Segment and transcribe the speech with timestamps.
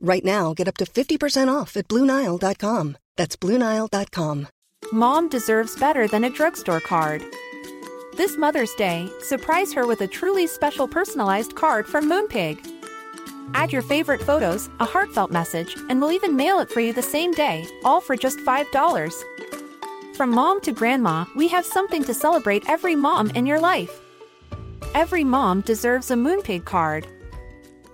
[0.00, 2.96] Right now, get up to 50% off at BlueNile.com.
[3.16, 4.48] That's BlueNile.com.
[4.92, 7.22] Mom deserves better than a drugstore card.
[8.16, 12.58] This Mother's Day, surprise her with a truly special personalized card from Moonpig.
[13.54, 17.02] Add your favorite photos, a heartfelt message, and we'll even mail it for you the
[17.02, 19.12] same day, all for just $5.
[20.16, 24.00] From mom to grandma, we have something to celebrate every mom in your life.
[24.94, 27.06] Every mom deserves a Moonpig card.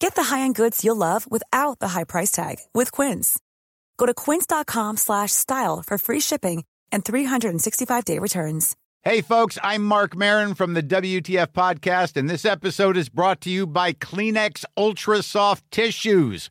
[0.00, 3.38] Get the high-end goods you'll love without the high price tag with Quince.
[3.98, 8.76] Go to quince.com slash style for free shipping and 365-day returns.
[9.02, 13.50] Hey, folks, I'm Marc Maron from the WTF Podcast, and this episode is brought to
[13.50, 16.50] you by Kleenex Ultra Soft Tissues,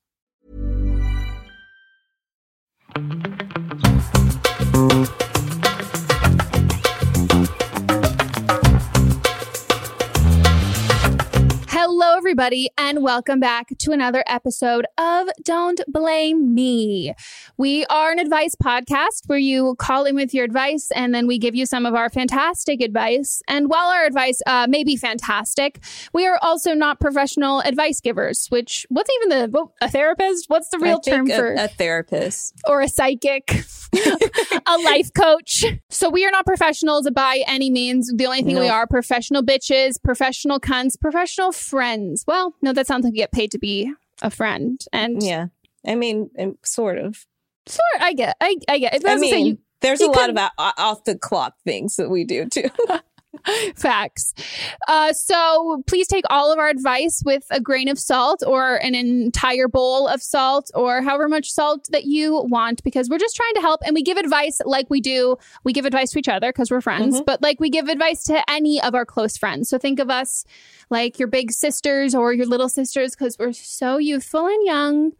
[2.93, 5.11] Thank mm -hmm.
[5.11, 5.20] you.
[12.03, 17.13] Hello, everybody, and welcome back to another episode of Don't Blame Me.
[17.57, 21.37] We are an advice podcast where you call in with your advice and then we
[21.37, 23.43] give you some of our fantastic advice.
[23.47, 25.79] And while our advice uh, may be fantastic,
[26.11, 30.45] we are also not professional advice givers, which, what's even the, what, a therapist?
[30.47, 32.61] What's the real term a, for a therapist?
[32.67, 33.63] or a psychic,
[33.93, 35.65] a life coach.
[35.91, 38.11] So we are not professionals by any means.
[38.11, 41.90] The only thing we are professional bitches, professional cunts, professional friends.
[42.27, 43.91] Well, no, that sounds like you get paid to be
[44.21, 44.79] a friend.
[44.93, 45.47] And Yeah.
[45.85, 47.25] I mean, um, sort of.
[47.67, 48.95] sort, I get, I, I get.
[48.95, 51.17] If I I was to say mean, you, there's you a lot of off the
[51.17, 52.69] clock things that we do too.
[53.75, 54.33] Facts.
[54.87, 58.93] Uh, so please take all of our advice with a grain of salt or an
[58.93, 63.53] entire bowl of salt or however much salt that you want because we're just trying
[63.55, 65.37] to help and we give advice like we do.
[65.63, 68.43] We give advice to each other because we're friends, but like we give advice to
[68.49, 69.69] any of our close friends.
[69.69, 70.45] So think of us
[70.89, 75.11] like your big sisters or your little sisters because we're so youthful and young.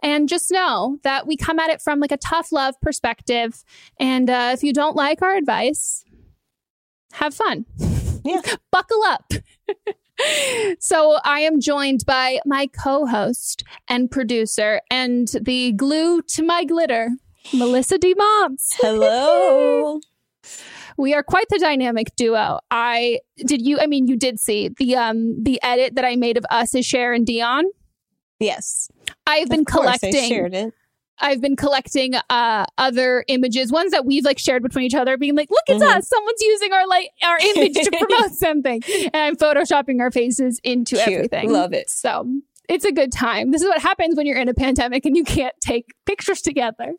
[0.00, 3.64] And just know that we come at it from like a tough love perspective.
[3.98, 6.04] And uh, if you don't like our advice,
[7.18, 7.66] have fun.
[8.24, 8.40] Yeah.
[8.70, 9.32] Buckle up.
[10.78, 17.10] so I am joined by my co-host and producer and the glue to my glitter,
[17.52, 18.74] Melissa DeMonts.
[18.80, 20.00] Hello.
[20.96, 22.58] We are quite the dynamic duo.
[22.70, 26.36] I did you I mean you did see the um the edit that I made
[26.36, 27.64] of us as Cher and Dion.
[28.40, 28.90] yes.
[29.26, 30.74] I've been course, I collecting shared it.
[31.20, 35.34] I've been collecting uh, other images, ones that we've like shared between each other, being
[35.36, 35.96] like, "Look at Mhm.
[35.96, 36.08] us!
[36.08, 38.82] Someone's using our like our image to promote something,"
[39.12, 41.08] and I'm photoshopping our faces into Cute.
[41.08, 41.50] everything.
[41.52, 41.90] Love it.
[41.90, 42.26] So
[42.68, 43.50] it's a good time.
[43.50, 46.94] This is what happens when you're in a pandemic and you can't take pictures together.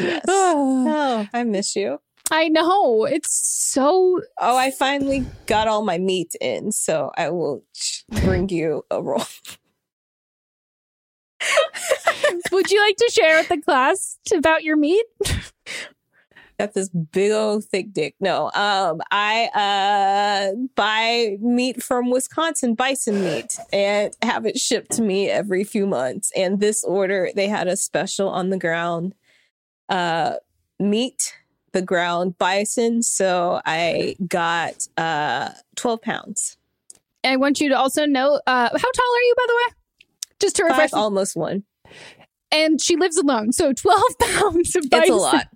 [0.00, 0.24] Yes.
[0.28, 1.98] Oh, I miss you.
[2.30, 3.30] I know it's
[3.72, 4.20] so.
[4.38, 7.62] Oh, I finally got all my meat in, so I will
[8.22, 9.24] bring you a roll.
[12.52, 15.04] Would you like to share with the class about your meat?
[16.58, 18.14] got this big old thick dick.
[18.20, 25.02] No, um, I uh buy meat from Wisconsin, bison meat, and have it shipped to
[25.02, 26.30] me every few months.
[26.36, 29.14] And this order, they had a special on the ground,
[29.88, 30.34] uh,
[30.78, 31.34] meat,
[31.72, 33.02] the ground bison.
[33.02, 36.58] So I got uh twelve pounds,
[37.24, 39.81] I want you to also know uh, how tall are you, by the way?
[40.42, 40.90] Just to refresh.
[40.90, 41.64] five, almost one.
[42.50, 45.02] and she lives alone, so twelve pounds of bison.
[45.04, 45.48] It's a lot.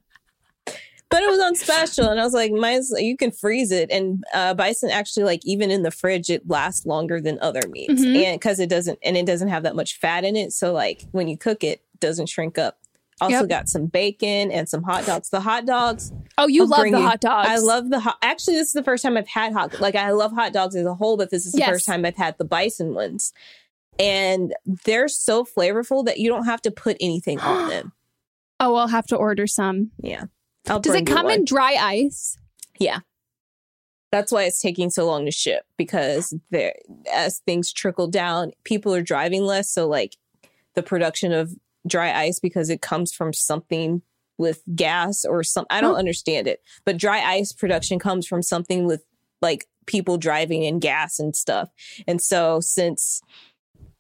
[1.09, 4.25] But it was on special, and I was like, "Mine's you can freeze it." And
[4.35, 8.25] uh, bison actually, like even in the fridge, it lasts longer than other meats, Mhm.
[8.25, 11.05] and because it doesn't, and it doesn't have that much fat in it, so like
[11.12, 12.79] when you cook it, it doesn't shrink up.
[13.21, 13.49] Also Yep.
[13.49, 15.31] got some bacon and some hot dogs.
[15.31, 17.49] The hot dogs, Oh, you love the hot dogs.
[17.49, 18.19] I love the hot.
[18.21, 19.81] Actually, this is the first time I've had hot.
[19.81, 21.69] Like I love hot dogs as a whole, but this is the Yes.
[21.71, 23.33] first time I've had the bison ones,
[23.98, 24.54] and
[24.84, 27.93] they're so flavorful that you don't have to put anything on them.
[28.60, 29.90] Oh, I'll have to order some.
[29.98, 30.25] Yeah.
[30.69, 32.37] I'll Does it come in dry ice?
[32.78, 33.00] Yeah.
[34.12, 36.75] That's why it's taking so long to ship because there
[37.12, 39.70] as things trickle down, people are driving less.
[39.70, 40.16] So like
[40.75, 41.54] the production of
[41.87, 44.02] dry ice because it comes from something
[44.38, 45.99] with gas or some I don't Oh.
[45.99, 46.62] understand it.
[46.84, 49.04] But dry ice production comes from something with
[49.42, 51.69] like people driving and gas and stuff.
[52.06, 53.20] And so since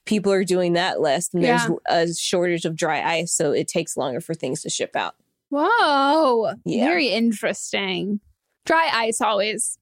[0.06, 3.32] people are doing that less, then there's a shortage of dry ice.
[3.32, 5.14] So it takes longer for things to ship out.
[5.50, 6.54] Whoa.
[6.64, 6.84] Yeah.
[6.86, 8.20] Very interesting.
[8.64, 9.78] Dry ice always.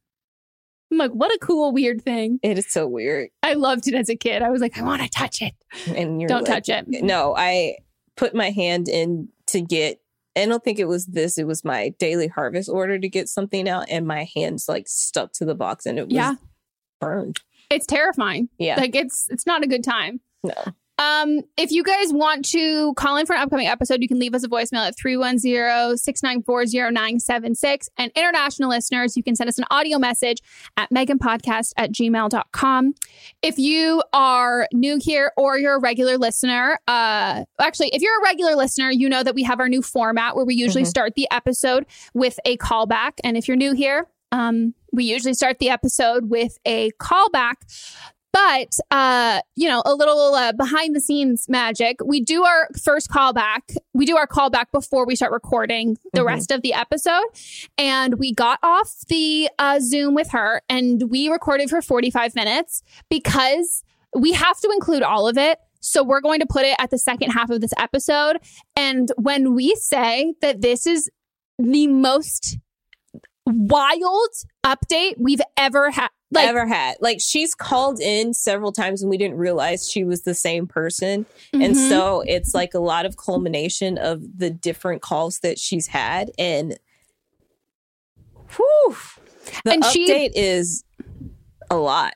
[0.90, 2.38] I'm like, what a cool, weird thing.
[2.42, 3.30] It is so weird.
[3.42, 4.42] I loved it as a kid.
[4.42, 5.54] I was like, I want to touch it.
[5.96, 6.86] and you're Don't like- touch it.
[6.88, 7.76] No, I
[8.16, 10.00] put my hand in to get.
[10.36, 11.38] I don't think it was this.
[11.38, 15.32] It was my daily harvest order to get something out, and my hands like stuck
[15.34, 16.34] to the box, and it was Yeah.
[17.00, 17.40] burned.
[17.70, 18.48] It's terrifying.
[18.58, 20.20] Yeah, Like it's it's not a good time.
[20.42, 20.52] no,
[20.98, 24.34] Um, if you guys want to call in for an upcoming episode, you can leave
[24.34, 27.88] us a voicemail at 310-694-0976.
[27.96, 30.38] And international listeners, you can send us an audio message
[30.76, 32.94] at meganpodcast at gmail.com.
[33.42, 38.24] If you are new here or you're a regular listener, uh, actually, if you're a
[38.24, 40.88] regular listener, you know that we have our new format where we usually Mhm.
[40.88, 43.12] start the episode with a callback.
[43.22, 47.54] And if you're new here, um, we usually start the episode with a callback
[48.32, 51.98] but uh you know a little uh, behind the scenes magic.
[52.04, 53.76] We do our first callback.
[53.92, 56.26] We do our callback before we start recording the Mhm.
[56.26, 57.22] rest of the episode.
[57.78, 62.82] And we got off the uh, zoom with her and we recorded for 45 minutes
[63.08, 63.84] because
[64.16, 65.58] we have to include all of it.
[65.80, 68.38] So we're going to put it at the second half of this episode.
[68.74, 71.08] And when we say that this is
[71.58, 72.58] the most
[73.46, 74.30] wild
[74.64, 76.96] update we've ever had like ever had.
[77.00, 81.26] Like she's called in several times, and we didn't realize she was the same person.
[81.52, 81.88] And mhm.
[81.88, 86.78] so it's like a lot of culmination of the different calls that she's had, and
[88.56, 88.96] whew,
[89.64, 90.84] the And she- update is
[91.70, 92.14] a lot.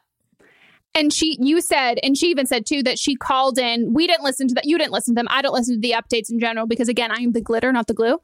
[0.99, 3.93] And she, you said, and she even said too that she called in.
[3.93, 4.65] We didn't listen to that.
[4.67, 5.29] You didn't listen to them.
[5.31, 7.87] I don't listen to the updates in general because again, I am the glitter, not
[7.87, 8.19] the glue.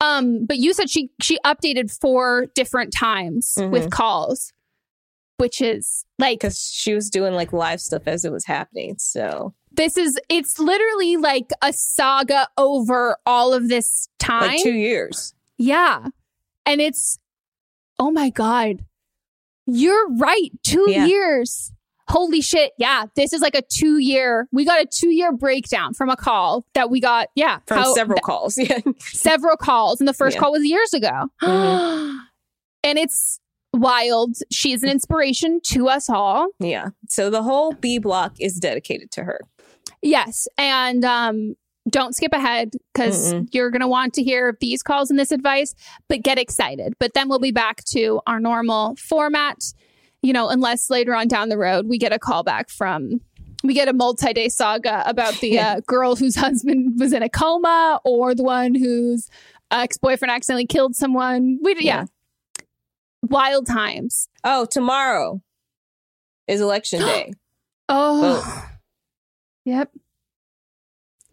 [0.00, 4.52] Um, but you said she she updated four different times with calls,
[5.38, 8.96] which is like because she was doing like live stuff as it was happening.
[8.98, 14.48] So this is it's literally like a saga over all of this time.
[14.48, 15.34] like two years.
[15.58, 16.06] Yeah.
[16.66, 17.18] And it's,
[17.98, 18.84] oh my God.
[19.66, 20.50] You're right.
[20.62, 21.06] Two Yeah.
[21.06, 21.72] years.
[22.10, 22.72] Holy shit.
[22.78, 23.06] Yeah.
[23.16, 26.64] This is like a two year, we got a two year breakdown from a call
[26.74, 27.28] that we got.
[27.34, 27.58] Yeah.
[27.66, 28.58] From how- several th- calls.
[28.58, 28.78] Yeah.
[28.98, 30.00] several calls.
[30.00, 30.40] And the first Yeah.
[30.40, 31.28] call was years ago.
[31.42, 32.18] Mhm.
[32.84, 33.40] and it's
[33.72, 34.36] wild.
[34.50, 36.48] She's an inspiration to us all.
[36.58, 36.88] Yeah.
[37.08, 39.40] So the whole B block is dedicated to her.
[40.02, 40.48] Yes.
[40.58, 41.54] And um,
[41.88, 45.74] don't skip ahead because you're going to want to hear these calls and this advice,
[46.08, 46.94] but get excited.
[46.98, 49.58] But then we'll be back to our normal format,
[50.22, 53.20] you know, unless later on down the road we get a call back from.
[53.62, 55.72] We get a multi day saga about the Yeah.
[55.74, 59.28] uh, girl whose husband was in a coma or the one whose
[59.70, 61.58] ex boyfriend accidentally killed someone.
[61.62, 62.06] We, yeah.
[63.22, 64.28] Wild times.
[64.44, 65.42] Oh, tomorrow
[66.48, 67.32] is election day.
[67.88, 68.66] Oh.
[69.66, 69.90] Yep.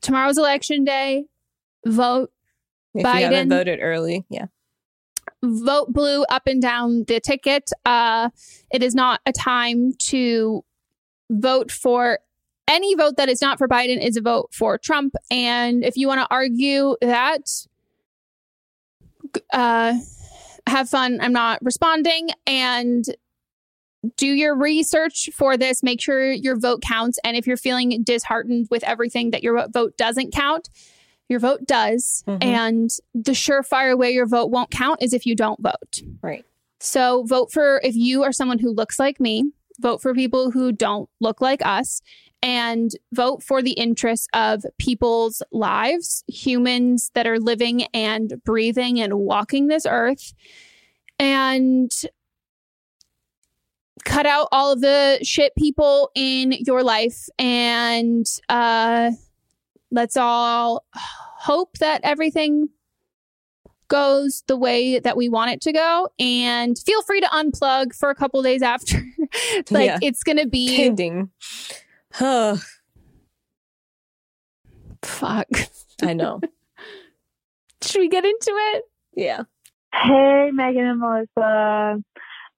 [0.02, 1.26] Tomorrow's election day.
[1.86, 2.30] vote
[2.94, 3.20] If Biden.
[3.20, 4.48] you haven't voted early, yeah.
[5.44, 7.72] Vote blue up and down the ticket.
[7.86, 8.30] Uh,
[8.72, 10.64] it is not a time to
[11.30, 12.20] vote for
[12.68, 15.16] any vote that is not for Biden is a vote for Trump.
[15.32, 17.50] And if you want to argue that,
[19.54, 19.98] uh,
[20.68, 21.20] have fun.
[21.22, 22.30] I'm not responding.
[22.46, 23.06] And
[24.16, 25.82] do your research for this.
[25.82, 27.20] Make sure your vote counts.
[27.24, 30.70] And if you're feeling disheartened with everything that your vote doesn't count,
[31.30, 32.24] your vote does.
[32.28, 32.44] Mhm.
[32.44, 36.02] And the surefire way your vote won't count is if you don't vote.
[36.22, 36.46] Right.
[36.80, 40.72] So vote for if you are someone who looks like me, vote for people who
[40.72, 42.02] don't look like us,
[42.44, 49.16] and vote for the interests of people's lives, humans that are living and breathing and
[49.16, 50.34] walking this earth.
[51.20, 51.92] And
[54.06, 59.12] cut out all of the shit people in your life and uh
[59.92, 62.70] let's all hope that everything
[63.88, 68.10] goes the way that we want it to go and feel free to unplug for
[68.10, 68.98] a couple days after
[69.72, 70.00] like Yeah.
[70.02, 71.30] it's gonna be Pending.
[72.14, 72.58] Huh.
[75.04, 75.48] fuck
[76.02, 76.42] I know.
[77.82, 78.84] should we get into it
[79.16, 79.44] Yeah.
[79.94, 82.04] Hey, Megan and Melissa.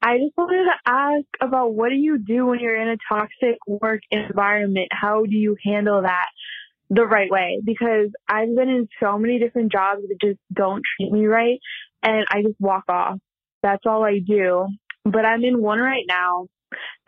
[0.01, 3.57] I just wanted to ask about what do you do when you're in a toxic
[3.67, 4.88] work environment?
[4.91, 6.25] How do you handle that
[6.89, 7.62] the right way?
[7.63, 11.60] Because I've been in so many different jobs that just don't treat me right
[12.03, 13.17] and I just walk off.
[13.62, 14.67] That's all I do.
[15.05, 16.48] But I'm in one right now.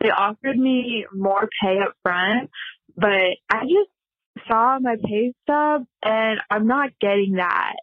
[0.00, 2.50] They offered me more pay up front,
[2.96, 7.74] but I just saw my pay stub and I'm not getting that.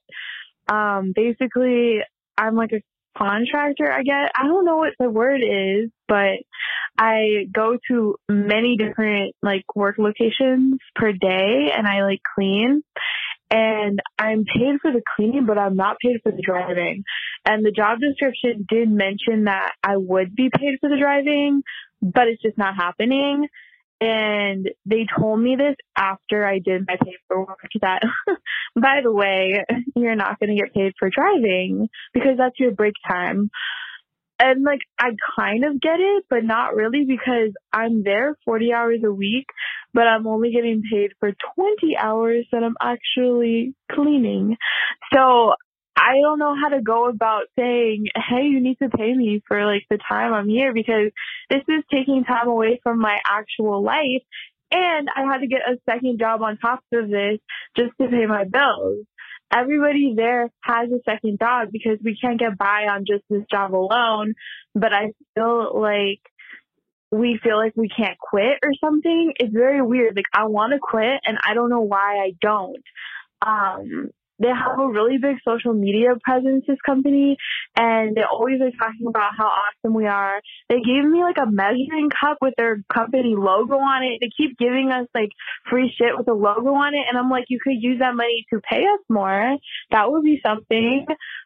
[0.72, 2.00] Um, basically,
[2.38, 2.82] I'm like a
[3.20, 4.30] contractor, I guess.
[4.36, 6.40] I don't know what the word is, but
[6.98, 12.84] I go to many different like work locations per day and I like clean.
[13.52, 17.04] And I'm paid for the cleaning, but I'm not paid for the driving.
[17.46, 21.64] And the job description did mention that I would be paid for the driving,
[22.02, 23.48] but it's just not happening.
[24.02, 28.02] And they told me this after I did my paperwork that,
[28.76, 29.66] by the way,
[29.96, 33.50] you're not going to get paid for driving because that's your break time.
[34.42, 39.00] And like, I kind of get it, but not really because I'm there 40 hours
[39.06, 39.48] a week,
[39.94, 44.56] but I'm only getting paid for 20 hours that I'm actually cleaning.
[45.14, 45.56] So
[46.00, 49.66] I don't know how to go about saying, hey, you need to pay me for
[49.66, 51.12] like the time I'm here because
[51.50, 54.24] this is taking time away from my actual life.
[54.72, 57.40] And I had to get a second job on top of this
[57.76, 59.06] just to pay my bills.
[59.52, 63.76] Everybody there has a second job because we can't get by on just this job
[63.76, 64.36] alone.
[64.76, 66.22] But I feel like
[67.12, 69.34] we feel like we can't quit or something.
[69.38, 70.16] It's very weird.
[70.16, 72.84] Like I want to quit and I don't know why I don't.
[73.42, 77.38] Um, they have a really big social media presence, this company,
[77.78, 80.42] and they always are talking about how awesome we are.
[80.70, 84.20] They gave me like a measuring cup with their company logo on it.
[84.22, 85.30] They keep giving us like
[85.70, 88.46] free shit with a logo on it, and I'm like, you could use that money
[88.54, 89.58] to pay us more.
[89.92, 91.06] That would be something.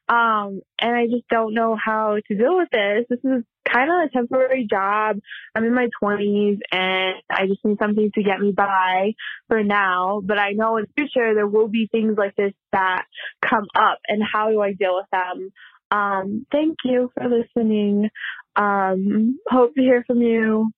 [0.10, 3.06] Um, and I just don't know how to deal with this.
[3.10, 5.18] This is kind of a temporary job.
[5.56, 9.14] I'm in my 20s and I just need something to get me by
[9.48, 10.22] for now.
[10.24, 13.06] But I know in the future there will be things like this that
[13.42, 15.52] come up and how do I deal with them?
[15.92, 18.10] Um, thank you for listening.
[18.56, 20.72] Um, hope to hear from you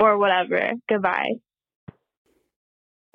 [0.00, 0.72] or whatever.
[0.88, 1.34] Goodbye.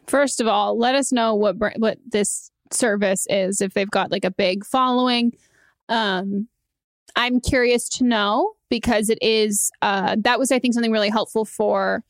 [0.08, 4.25] First of all, let us know what what this service is if they've got like
[4.25, 5.34] a big following.
[5.89, 6.48] Um,
[7.15, 11.45] I'm curious to know because it is uh, that was I think something really helpful
[11.45, 12.03] for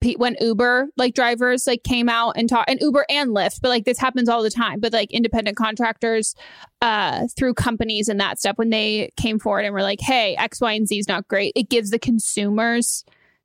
[0.00, 3.68] pe- when Uber like drivers like came out and talk and Uber and Lyft, but
[3.68, 4.80] like this happens all the time.
[4.80, 6.34] But like independent contractors
[6.80, 10.60] uh, through companies and that stuff when they came forward and were like, "Hey, X,
[10.60, 13.04] Y, and Z is not great." It gives the consumers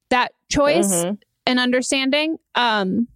[0.09, 1.19] that choice Mhm.
[1.45, 2.37] and understanding.
[2.55, 3.07] Um,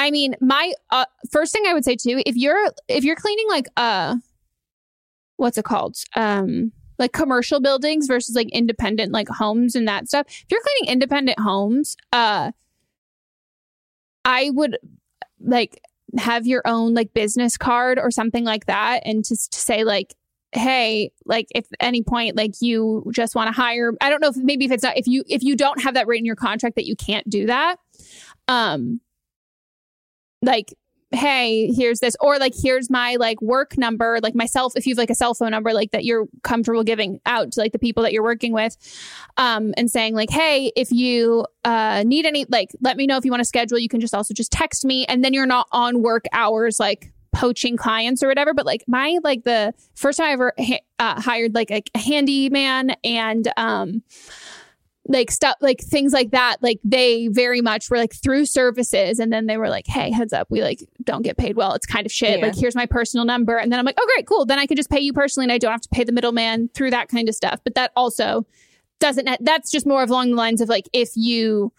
[0.00, 3.46] I mean, my uh, first thing I would say too, if you're if you're cleaning
[3.50, 4.16] like uh,
[5.36, 5.96] what's it called?
[6.16, 10.24] Um, like commercial buildings versus like independent like homes and that stuff.
[10.26, 12.52] If you're cleaning independent homes, uh,
[14.24, 14.78] I would
[15.38, 15.82] like
[16.16, 20.14] have your own like business card or something like that, and just to say like,
[20.52, 24.28] hey, like if at any point like you just want to hire, I don't know
[24.28, 26.36] if maybe if it's not if you if you don't have that written in your
[26.36, 27.76] contract that you can't do that,
[28.48, 29.02] um,
[30.42, 30.74] like
[31.12, 35.10] hey here's this or like here's my like work number like myself if you've like
[35.10, 38.12] a cell phone number like that you're comfortable giving out to like the people that
[38.12, 38.76] you're working with
[39.36, 43.24] um and saying like hey if you uh need any like let me know if
[43.24, 45.66] you want to schedule you can just also just text me and then you're not
[45.72, 48.54] on work hours like poaching clients or whatever.
[48.54, 51.98] But like my like the first time I ever ha- uh, hired like a, a
[51.98, 54.02] handyman and um
[55.08, 59.32] like stuff like things like that like they very much were like through services and
[59.32, 62.04] then they were like hey heads up we like don't get paid well it's kind
[62.04, 62.46] of shit Yeah.
[62.46, 64.76] like here's my personal number and then i'm like oh great cool then i can
[64.76, 67.30] just pay you personally and i don't have to pay the middleman through that kind
[67.30, 68.46] of stuff but that also
[69.00, 71.72] doesn't that's just more of along the lines of like if you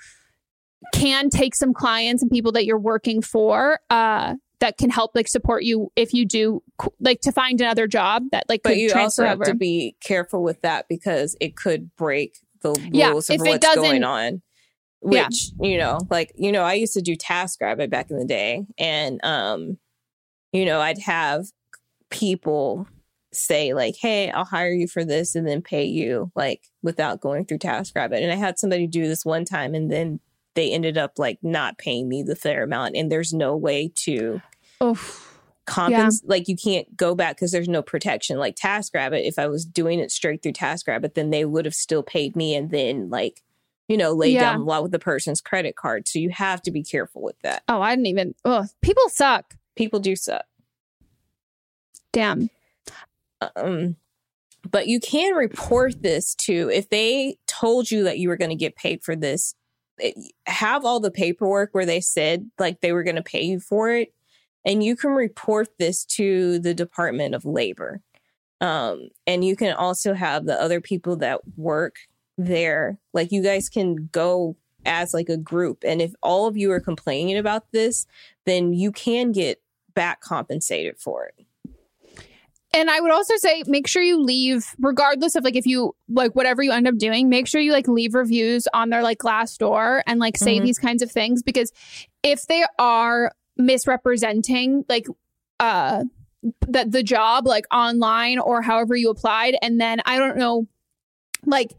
[0.94, 5.28] can take some clients and people that you're working for uh that can help like
[5.28, 6.62] support you if you do
[7.00, 9.46] like to find another job that like But could you transfer also have over.
[9.46, 13.50] to be careful with that because it could break the Yeah, rules of if it
[13.50, 14.42] what's doesn't- going on.
[15.10, 15.26] Yeah.
[15.26, 18.66] Which, you know, like, you know, I used to do TaskRabbit back in the day.
[18.78, 19.80] And um,
[20.54, 21.46] you know, I'd have
[22.12, 22.88] people
[23.34, 27.46] say like, "Hey, I'll hire you for this and then pay you like without going
[27.46, 30.20] through TaskRabbit." And I had somebody do this one time and then
[30.54, 34.42] they ended up like not paying me the fair amount and there's no way to
[34.84, 35.31] Oof.
[35.72, 38.38] Compens like you can't go back because there's no protection.
[38.38, 42.04] Like TaskRabbit if I was doing it straight through TaskRabbit then they would have still
[42.04, 43.42] paid me and then like
[43.88, 44.42] you know lay Yeah.
[44.52, 46.08] down the law with the person's credit card.
[46.08, 47.64] So you have to be careful with that.
[47.68, 49.56] Oh i didn't even oh people suck.
[49.76, 50.46] People do suck.
[52.14, 52.50] Damn.
[53.56, 53.96] Um
[54.70, 58.56] but you can report this to if they told you that you were going to
[58.56, 59.56] get paid for this
[59.98, 63.60] it- have all the paperwork where they said like they were going to pay you
[63.60, 64.14] for it
[64.66, 68.02] and you can report this to the department of labor.
[68.60, 71.96] Um and you can also have the other people that work
[72.38, 72.98] there.
[73.14, 75.84] Like you guys can go as like a group.
[75.86, 78.06] And if all of you are complaining about this
[78.46, 79.62] then you can get
[79.94, 81.46] back compensated for it.
[82.74, 86.36] And I would also say make sure you leave, regardless of like if you like
[86.36, 90.02] whatever you end up doing, make sure you like leave reviews on their like Glassdoor
[90.08, 90.64] and like say Mhm.
[90.64, 91.44] these kinds of things.
[91.44, 91.74] Because
[92.24, 95.06] if they are misrepresenting like
[95.60, 96.04] uh
[96.68, 99.56] that the job like online or however you applied.
[99.62, 100.68] And then I don't know
[101.46, 101.74] like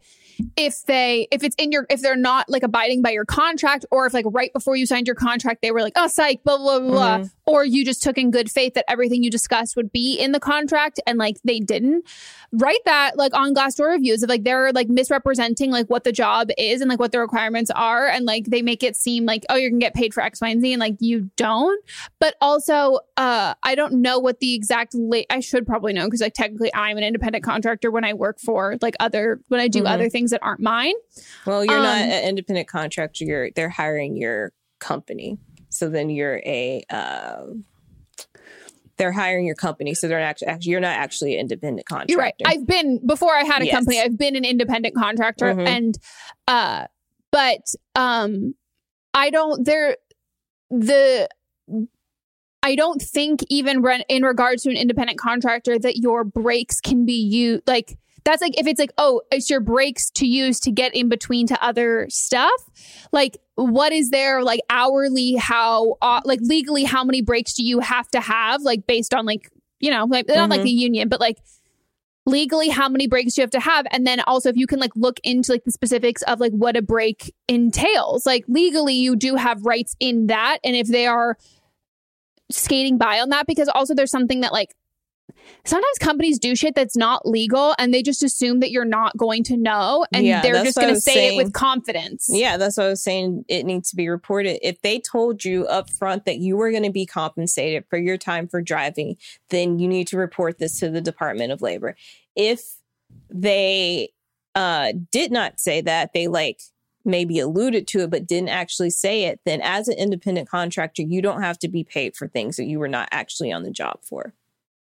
[0.57, 4.05] if they if it's in your if they're not like abiding by your contract or
[4.05, 6.79] if like right before you signed your contract they were like oh psych blah blah
[6.79, 7.31] blah, blah Mhm.
[7.45, 10.39] or you just took in good faith that everything you discussed would be in the
[10.39, 12.05] contract and like they didn't
[12.51, 16.49] write that like on glassdoor reviews of like they're like misrepresenting like what the job
[16.57, 19.55] is and like what the requirements are and like they make it seem like oh
[19.55, 21.83] you're gonna get paid for x y and z and like you don't
[22.19, 26.21] but also uh i don't know what the exact la- i should probably know because
[26.21, 29.83] like technically i'm an independent contractor when i work for like other when i do
[29.83, 29.89] Mhm.
[29.93, 30.93] other things that aren't mine
[31.45, 33.23] Well, you're not Um, an independent contractor.
[33.25, 35.37] You're they're hiring your company.
[35.69, 37.45] So then you're a uh,
[38.97, 39.93] they're hiring your company.
[39.93, 42.11] So they're not actually, actually you're not actually an independent contractor.
[42.11, 42.33] You're right.
[42.45, 43.73] I've been before I had a Yes.
[43.75, 45.67] company, I've been an independent contractor Mhm.
[45.67, 45.97] and
[46.47, 46.85] uh
[47.31, 47.61] but
[47.95, 48.55] um
[49.13, 49.97] I don't there
[50.69, 51.29] the
[52.65, 57.05] I don't think even re- in regards to an independent contractor that your breaks can
[57.05, 60.71] be used like that's like if it's like oh it's your breaks to use to
[60.71, 62.51] get in between to other stuff
[63.11, 67.79] like what is there like hourly how uh, like legally how many breaks do you
[67.79, 71.19] have to have like based on like you know like not like the union but
[71.19, 71.37] like
[72.25, 73.85] legally how many breaks do you have to have?
[73.91, 76.77] And then also if you can like look into like the specifics of like what
[76.77, 81.37] a break entails like legally you do have rights in that and if they are
[82.51, 84.73] skating by on that because also there's something that like
[85.65, 89.43] sometimes companies do shit that's not legal and they just assume that you're not going
[89.43, 91.33] to know and Yeah, they're just going to say saying.
[91.33, 93.45] it with confidence Yeah, that's what I was saying.
[93.47, 94.65] It needs to be reported.
[94.67, 98.17] If they told you up front that you were going to be compensated for your
[98.17, 99.17] time for driving,
[99.49, 101.95] then you need to report this to the Department of Labor.
[102.35, 102.61] If
[103.29, 104.09] they
[104.55, 106.61] uh, did not say that, they like
[107.05, 111.21] maybe alluded to it but didn't actually say it, then as an independent contractor, you
[111.21, 113.99] don't have to be paid for things that you were not actually on the job
[114.03, 114.33] for.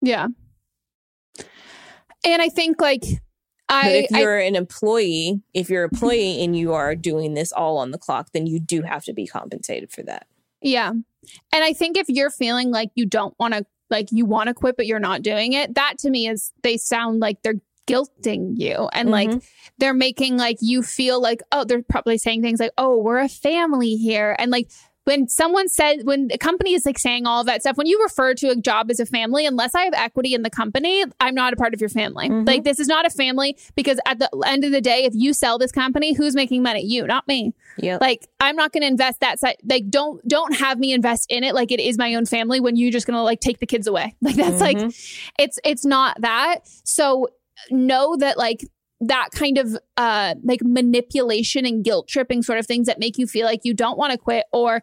[0.02, 0.26] Yeah
[2.24, 3.00] and i think like
[3.68, 7.52] But i if you're an employee, if you're an employee and you are doing this
[7.52, 10.26] all on the clock, then you do have to be compensated for that.
[10.60, 10.90] Yeah.
[10.90, 14.54] And I think if you're feeling like you don't want to, like you want to
[14.54, 18.54] quit, but you're not doing it, that to me is they sound like they're guilting
[18.58, 19.42] you and like Mhm.
[19.78, 23.28] they're making like you feel like, oh, they're probably saying things like, oh, we're a
[23.28, 24.36] family here.
[24.38, 24.70] And like,
[25.04, 28.34] when someone said when a company is like saying all that stuff when you refer
[28.34, 31.52] to a job as a family unless i have equity in the company i'm not
[31.52, 32.28] a part of your family.
[32.28, 32.46] Mhm.
[32.46, 35.32] like this is not a family because at the end of the day if you
[35.32, 36.82] sell this company who's making money?
[36.84, 37.54] You not me.
[37.78, 41.26] Yeah like i'm not going to invest that side like don't don't have me invest
[41.30, 43.58] in it like it is my own family when you're just going to like take
[43.58, 44.14] the kids away.
[44.22, 44.78] Like that's like
[45.38, 46.60] it's it's not that.
[46.84, 47.28] So
[47.70, 48.64] know that like
[49.02, 53.26] that kind of uh like manipulation and guilt tripping sort of things that make you
[53.26, 54.80] feel like you don't want to quit or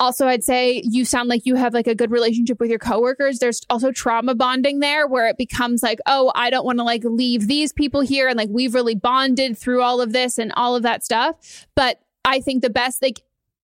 [0.00, 3.38] Also, I'd say you sound like you have like a good relationship with your coworkers.
[3.38, 7.04] There's also trauma bonding there where it becomes like, oh, I don't want to like
[7.04, 8.26] leave these people here.
[8.26, 11.66] And like we've really bonded through all of this and all of that stuff.
[11.76, 13.22] But I think the best, like,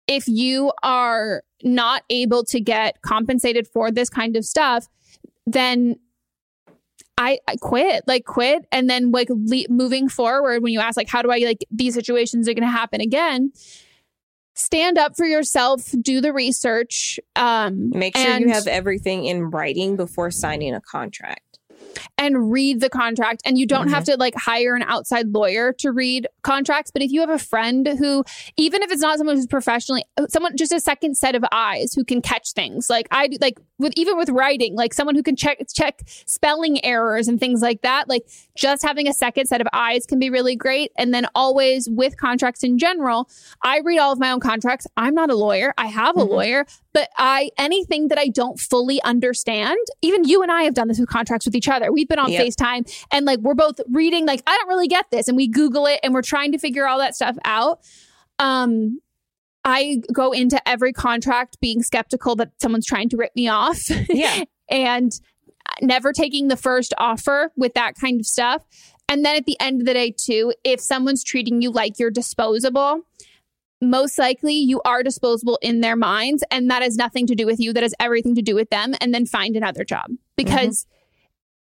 [0.08, 4.88] if you are not able to get compensated for this kind of stuff,
[5.46, 5.96] then
[7.18, 8.66] I, I quit, like quit.
[8.72, 11.94] And then like le- moving forward, when you ask like, how do I like these
[11.96, 13.52] situations are going to happen again?
[14.54, 17.20] Stand up for yourself, do the research.
[17.36, 21.42] Um, Make sure and- you have everything in writing before signing a contract.
[22.18, 23.42] And read the contract.
[23.46, 23.94] And you don't Mm-hmm.
[23.94, 26.90] have to like hire an outside lawyer to read contracts.
[26.92, 28.24] But if you have a friend who,
[28.58, 32.04] even if it's not someone who's professionally, someone just a second set of eyes who
[32.04, 35.60] can catch things, like I like with even with writing, like someone who can check
[35.74, 38.10] check spelling errors and things like that.
[38.10, 40.92] Like just having a second set of eyes can be really great.
[40.98, 43.30] And then always with contracts in general,
[43.64, 44.88] I read all of my own contracts.
[44.98, 45.74] I'm not a lawyer.
[45.78, 50.52] I have a lawyer, but I anything that I don't fully understand, even you and
[50.52, 51.87] I have done this with contracts with each other.
[51.92, 52.48] We've been on Yep.
[52.48, 55.28] FaceTime and like we're both reading, like, I don't really get this.
[55.28, 57.80] And we Google it and we're trying to figure all that stuff out.
[58.40, 59.00] Um,
[59.64, 63.90] I go into every contract being skeptical that someone's trying to rip me off.
[64.10, 64.44] Yeah.
[64.70, 65.12] and
[65.82, 68.64] never taking the first offer with that kind of stuff.
[69.10, 72.12] And then at the end of the day, too, if someone's treating you like you're
[72.12, 73.02] disposable,
[73.82, 76.44] most likely you are disposable in their minds.
[76.52, 77.74] And that has nothing to do with you.
[77.74, 78.96] That has everything to do with them.
[79.00, 80.86] And then find another job because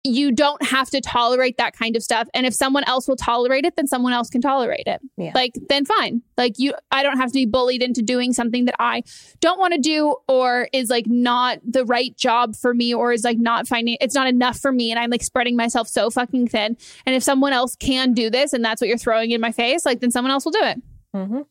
[0.04, 2.28] you don't have to tolerate that kind of stuff.
[2.34, 5.00] And if someone else will tolerate it, then someone else can tolerate it.
[5.16, 5.32] Yeah.
[5.36, 6.24] Like, then fine.
[6.38, 9.04] Like, you, I don't have to be bullied into doing something that I
[9.42, 13.24] don't want to do or is like not the right job for me or is
[13.24, 14.90] like not finding it's not enough for me.
[14.90, 16.78] And I'm like spreading myself so fucking thin.
[17.06, 19.86] And if someone else can do this and that's what you're throwing in my face,
[19.86, 20.82] like, then someone else will do it.
[21.16, 21.46] Mhm.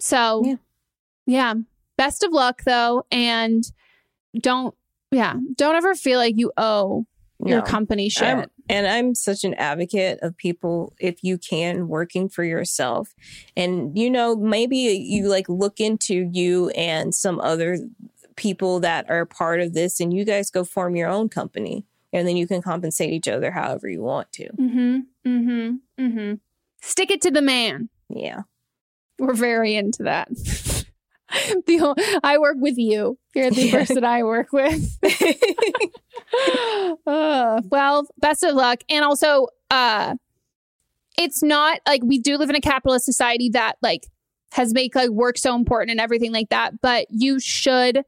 [0.00, 0.54] So, Yeah.
[1.26, 1.54] yeah.
[1.98, 3.04] Best of luck though.
[3.10, 3.64] And
[4.38, 4.74] don't,
[5.12, 7.06] yeah, don't ever feel like you owe
[7.44, 7.64] your No.
[7.64, 8.22] company shit.
[8.24, 13.14] I'm- and I'm such an advocate of people, if you can, working for yourself.
[13.56, 17.78] And, you know, maybe you like look into you and some other
[18.36, 21.84] people that are part of this, and you guys go form your own company.
[22.14, 24.48] And then you can compensate each other however you want to.
[24.52, 24.98] mm-hmm.
[25.26, 25.76] Mm-hmm.
[26.04, 26.34] Mm-hmm.
[26.80, 27.88] Stick it to the man.
[28.08, 28.42] Yeah.
[29.18, 30.28] We're very into that.
[31.66, 33.18] the I work with you.
[33.34, 33.72] You're the Yeah.
[33.72, 34.98] person I work with.
[37.06, 38.80] Uh, well, best of luck.
[38.88, 40.14] And also, uh,
[41.18, 44.06] it's not like we do live in a capitalist society that like
[44.52, 46.80] has made like work so important and everything like that.
[46.80, 48.04] But you should.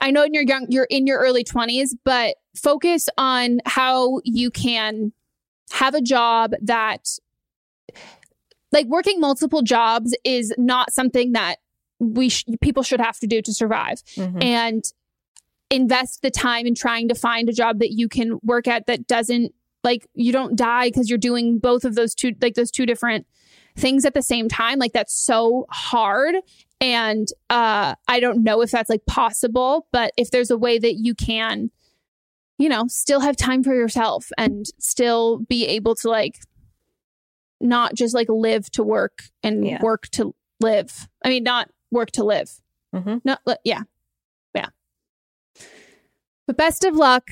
[0.00, 4.50] I know in your young, you're in your early twenties, but focus on how you
[4.50, 5.12] can
[5.72, 7.08] have a job that
[8.70, 11.56] like working multiple jobs is not something that
[11.98, 14.42] we sh- people should have to do to survive Mhm.
[14.42, 14.84] and
[15.70, 19.06] invest the time in trying to find a job that you can work at that
[19.06, 22.86] doesn't like you don't die because you're doing both of those two like those two
[22.86, 23.26] different
[23.76, 26.34] things at the same time like that's so hard
[26.80, 30.94] and uh i don't know if that's like possible but if there's a way that
[30.94, 31.70] you can
[32.58, 36.36] you know still have time for yourself and still be able to like
[37.60, 39.82] not just like live to work and Yeah.
[39.82, 42.50] work to live i mean not work to live
[42.94, 43.16] Mm-hmm.
[43.24, 43.82] no yeah
[44.54, 44.68] yeah
[46.46, 47.28] but best of luck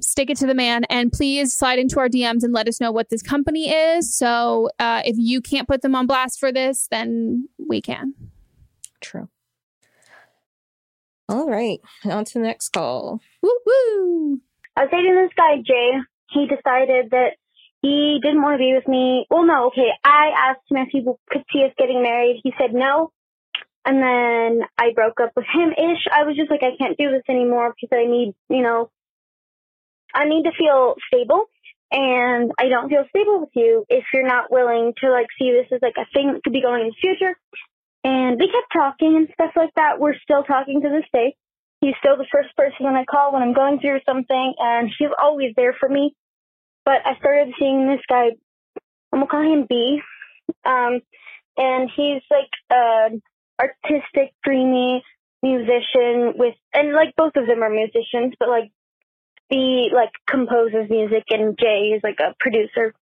[0.00, 2.92] stick it to the man and please slide into our dms and let us know
[2.92, 6.86] what this company is so uh, if you can't put them on blast for this
[6.90, 8.14] then we can
[9.00, 9.28] True.
[11.28, 11.80] All right.
[12.04, 13.20] On to the next call.
[13.42, 14.40] woo woo
[14.76, 15.90] I was dating this guy, Jay.
[16.30, 17.36] He decided that
[17.82, 19.26] he didn't want to be with me.
[19.30, 19.88] Well, no, okay.
[20.04, 22.40] I asked him if he could see us getting married.
[22.42, 23.12] He said no.
[23.86, 26.06] And then I broke up with him ish.
[26.12, 28.90] I was just like, I can't do this anymore because I need, you know,
[30.12, 31.44] I need to feel stable.
[31.92, 35.70] And I don't feel stable with you if you're not willing to like see this
[35.70, 37.38] as like a thing that could be going in the future.
[38.02, 40.00] And we kept talking and stuff like that.
[40.00, 41.36] We're still talking to this day.
[41.80, 45.52] He's still the first person I call when I'm going through something, and he's always
[45.56, 46.14] there for me.
[46.84, 48.30] But I started seeing this guy,
[49.12, 50.00] I'm gonna call him B,
[50.64, 51.00] um,
[51.56, 53.22] and he's like an
[53.60, 55.02] artistic, dreamy
[55.42, 58.70] musician with, and like both of them are musicians, but like
[59.50, 62.94] B like composes music and Jay is like a producer.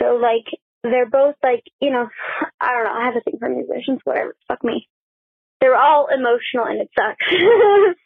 [0.00, 0.46] So like
[0.82, 2.08] they're both like you know,
[2.60, 2.92] I don't know.
[3.00, 4.00] I have a thing for musicians.
[4.04, 4.88] Whatever, fuck me.
[5.60, 7.24] They're all emotional and it sucks.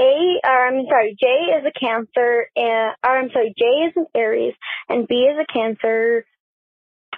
[0.00, 4.06] A, or I'm sorry, J is a Cancer, and or I'm sorry, J is an
[4.14, 4.54] Aries,
[4.88, 6.24] and B is a Cancer.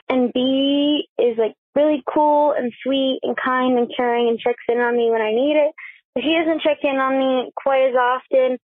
[0.08, 4.78] and B is like really cool and sweet and kind and caring and checks in
[4.78, 5.72] on me when I need it.
[6.14, 8.58] But he doesn't check in on me quite as often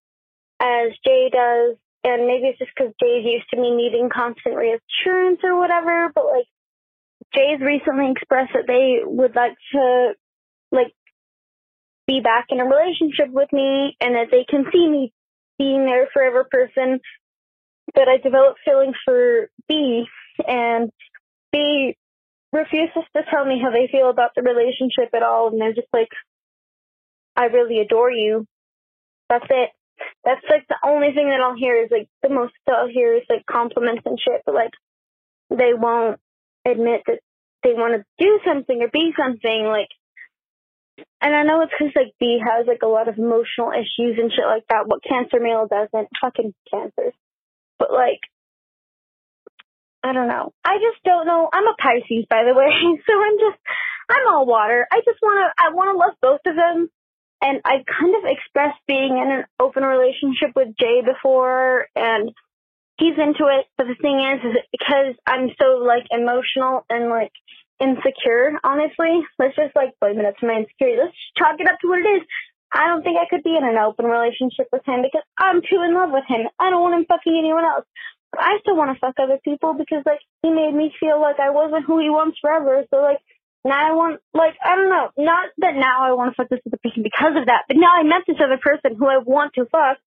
[0.61, 1.77] as Jay does.
[2.03, 6.11] And maybe it's just because Jay's used to me needing constant reassurance or whatever.
[6.15, 6.47] But like,
[7.35, 10.13] Jay's recently expressed that they would like to,
[10.73, 10.93] like,
[12.07, 15.13] be back in a relationship with me and that they can see me
[15.59, 17.01] being their forever person.
[17.95, 20.07] But I developed feelings for B
[20.47, 20.91] and
[21.53, 21.97] B
[22.53, 25.49] refuses to tell me how they feel about the relationship at all.
[25.49, 26.09] And they're just like,
[27.37, 28.47] I really adore you.
[29.29, 29.71] That's it.
[30.25, 33.23] That's like the only thing that I'll hear is like the most I'll hear is
[33.29, 34.73] like compliments and shit, but like
[35.51, 36.19] they won't
[36.67, 37.21] admit that
[37.63, 39.89] they want to do something or be something like.
[41.21, 44.33] And I know it's because like B has like a lot of emotional issues and
[44.33, 44.87] shit like that.
[44.87, 47.15] What cancer male doesn't, fucking cancers.
[47.79, 48.21] But like,
[50.03, 50.53] I don't know.
[50.65, 51.49] I just don't know.
[51.53, 52.71] I'm a Pisces, by the way,
[53.07, 53.61] so I'm just,
[54.09, 54.87] I'm all water.
[54.91, 56.91] I just want to, I want to love both of them
[57.43, 62.31] and I've kind of expressed being in an open relationship with Jay before, and
[62.99, 63.67] he's into it.
[63.77, 67.33] But the thing is, is because I'm so like emotional and like
[67.81, 68.61] insecure.
[68.63, 71.01] Honestly, let's just like blame it up to my insecurity.
[71.01, 72.23] Let's chalk it up to what it is.
[72.73, 75.83] I don't think I could be in an open relationship with him because I'm too
[75.83, 76.47] in love with him.
[76.61, 77.87] I don't want him fucking anyone else.
[78.33, 81.41] But I still want to fuck other people because like he made me feel like
[81.41, 82.85] I wasn't who he wants forever.
[82.91, 83.19] So like
[83.65, 86.61] now I want, like, I don't know, not that now I want to fuck this
[86.67, 89.53] other person because of that, but now I met this other person who I want
[89.55, 89.99] to fuck.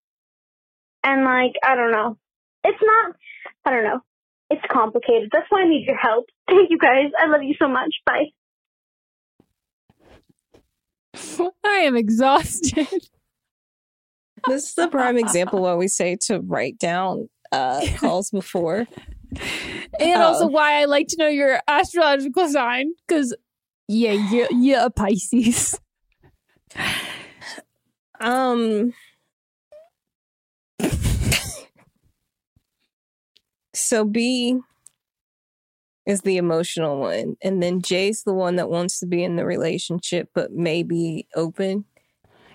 [1.04, 2.18] And, like, I don't know.
[2.64, 3.16] It's not,
[3.66, 4.00] I don't know.
[4.50, 5.30] It's complicated.
[5.32, 6.26] That's why I need your help.
[6.48, 7.12] Thank you guys.
[7.18, 7.94] I love you so much.
[8.06, 8.32] Bye.
[11.64, 12.88] I am exhausted.
[14.48, 18.88] This is the prime example why we say to write down uh, calls before.
[20.00, 20.22] And Oh.
[20.22, 23.36] also why I like to know your astrological sign because
[23.88, 25.80] yeah, you're, you're a Pisces.
[28.20, 28.94] Um.
[33.74, 34.60] so B
[36.06, 39.46] is the emotional one, and then J's the one that wants to be in the
[39.46, 41.86] relationship but maybe open.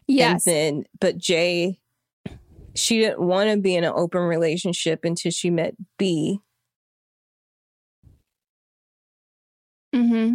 [0.07, 0.47] Yes.
[0.47, 1.79] And then, but J,
[2.79, 6.41] she didn't want to be in an open relationship until she met B.
[9.95, 10.35] Mm-hmm.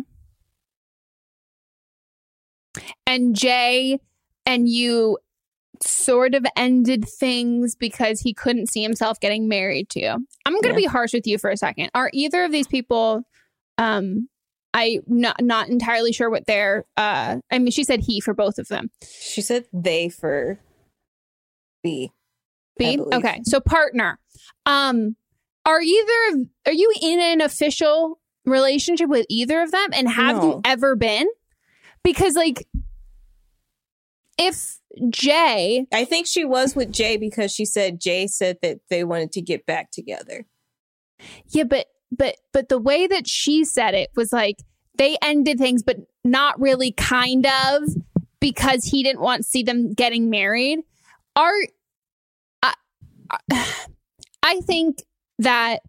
[3.06, 4.00] And Jay
[4.46, 5.18] and you
[5.82, 10.10] sort of ended things because he couldn't see himself getting married to you.
[10.46, 10.76] I'm going to Yeah.
[10.76, 11.92] be harsh with you for a second.
[11.94, 13.24] Are either of these people
[13.78, 14.28] um
[14.74, 18.58] I not not entirely sure what they're uh I mean she said he for both
[18.58, 18.90] of them.
[19.20, 20.60] She said they for
[21.84, 22.12] B.
[22.80, 22.98] I B?
[22.98, 23.14] believe.
[23.14, 23.42] Okay.
[23.44, 24.20] So partner.
[24.66, 25.16] Um
[25.66, 30.62] are either are you in an official relationship with either of them and have you
[30.66, 31.28] ever been?
[32.04, 32.68] Because like
[34.38, 39.04] if Jay I think she was with Jay because she said Jay said that they
[39.04, 40.46] wanted to get back together.
[41.50, 44.58] Yeah, but but but the way that she said it was like
[44.98, 47.84] they ended things, but not really kind of
[48.40, 50.80] because he didn't want to see them getting married.
[51.36, 51.54] Are
[54.44, 55.04] I think
[55.40, 55.80] that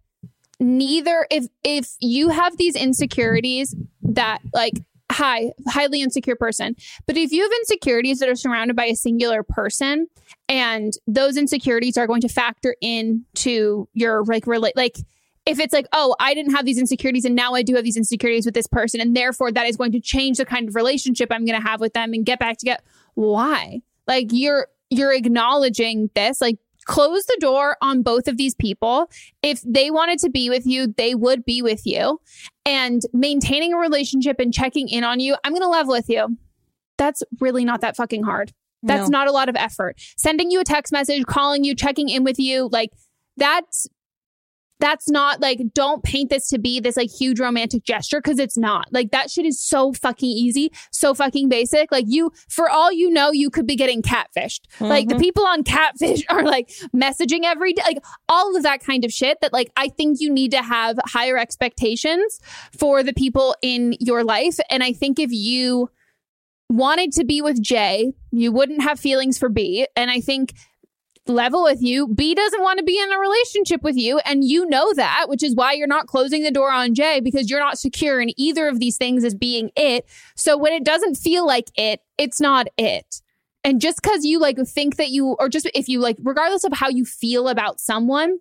[0.60, 4.74] neither if if you have these insecurities that like
[5.10, 6.74] high highly insecure person
[7.06, 10.06] but if you have insecurities that are surrounded by a singular person
[10.48, 14.96] and those insecurities are going to factor into your like relate like
[15.44, 17.96] if it's like oh i didn't have these insecurities and now i do have these
[17.96, 21.30] insecurities with this person and therefore that is going to change the kind of relationship
[21.32, 22.80] i'm going to have with them and get back together
[23.14, 23.82] why?
[24.06, 29.10] Like you're you're acknowledging this like close the door on both of these people.
[29.42, 32.20] If they wanted to be with you they would be with you.
[32.66, 36.36] And maintaining a relationship and checking in on you i'm going to level with you.
[36.98, 38.52] That's really not that fucking hard.
[38.82, 39.18] That's No.
[39.18, 39.96] not a lot of effort.
[40.16, 42.90] Sending you a text message calling you checking in with you like
[43.36, 43.88] that's
[44.80, 48.58] that's not like don't paint this to be this like huge romantic gesture because it's
[48.58, 48.86] not.
[48.92, 51.90] Like that shit is so fucking easy so fucking basic.
[51.92, 54.60] Like you for all you know you could be getting catfished.
[54.80, 55.20] Like the Mhm.
[55.20, 59.38] people on catfish are like messaging every day like all of that kind of shit
[59.40, 62.40] that like i think you need to have higher expectations
[62.78, 64.58] for the people in your life.
[64.70, 65.88] And i think if you
[66.70, 69.86] wanted to be with jay you wouldn't have feelings for b.
[69.96, 70.54] And i think
[71.26, 72.08] level with you.
[72.08, 74.18] B doesn't want to be in a relationship with you.
[74.18, 77.50] And you know that, which is why you're not closing the door on Jay because
[77.50, 80.06] you're not secure in either of these things as being it.
[80.34, 83.22] So when it doesn't feel like it, it's not it.
[83.64, 86.72] And just because you like think that you, or just if you like, regardless of
[86.74, 88.38] how you feel about someone,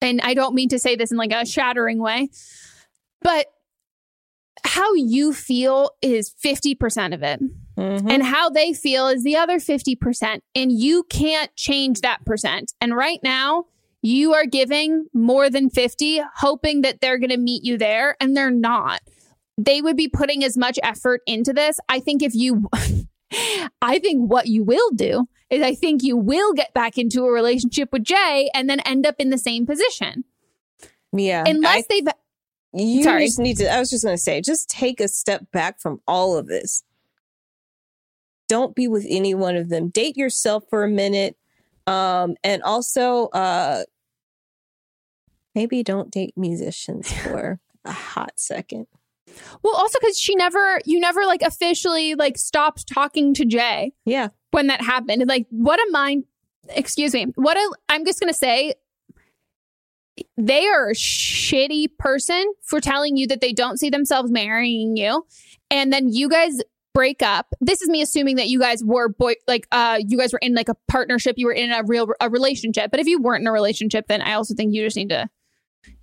[0.00, 2.28] and I don't mean to say this in like a shattering way,
[3.20, 3.46] but
[4.64, 7.40] how you feel is 50% of it.
[7.78, 8.10] Mhm.
[8.10, 10.42] And how they feel is the other 50%.
[10.54, 12.72] And you can't change that percent.
[12.80, 13.66] And right now,
[14.02, 18.36] you are giving more than 50, hoping that they're going to meet you there, and
[18.36, 19.00] they're not.
[19.56, 21.78] They would be putting as much effort into this.
[21.88, 22.68] I think if you,
[23.82, 27.30] I think what you will do is I think you will get back into a
[27.30, 30.24] relationship with Jay and then end up in the same position.
[31.12, 31.44] yeah.
[31.46, 32.08] Unless I- they've,
[32.74, 33.26] you Sorry.
[33.26, 36.00] just need to, I was just going to say, just take a step back from
[36.06, 36.82] all of this.
[38.48, 39.88] Don't be with any one of them.
[39.88, 41.36] Date yourself for a minute.
[41.86, 43.84] Um, and also, uh,
[45.54, 48.86] maybe don't date musicians for a hot second.
[49.62, 53.92] well, also because she never, you never like officially like stopped talking to Jay.
[54.04, 54.28] Yeah.
[54.50, 55.22] when that happened.
[55.22, 56.24] And like, what a mind,
[56.68, 58.74] excuse me, what a, I'm just going to say,
[60.36, 65.24] they are a shitty person for telling you that they don't see themselves marrying you.
[65.70, 66.60] And then you guys
[66.98, 67.54] break up.
[67.60, 70.52] This is me assuming that you guys were boy, like, uh, you guys were in
[70.52, 72.90] like a partnership, you were in a real, a relationship.
[72.90, 75.30] But if you weren't in a relationship, then I also think you just need to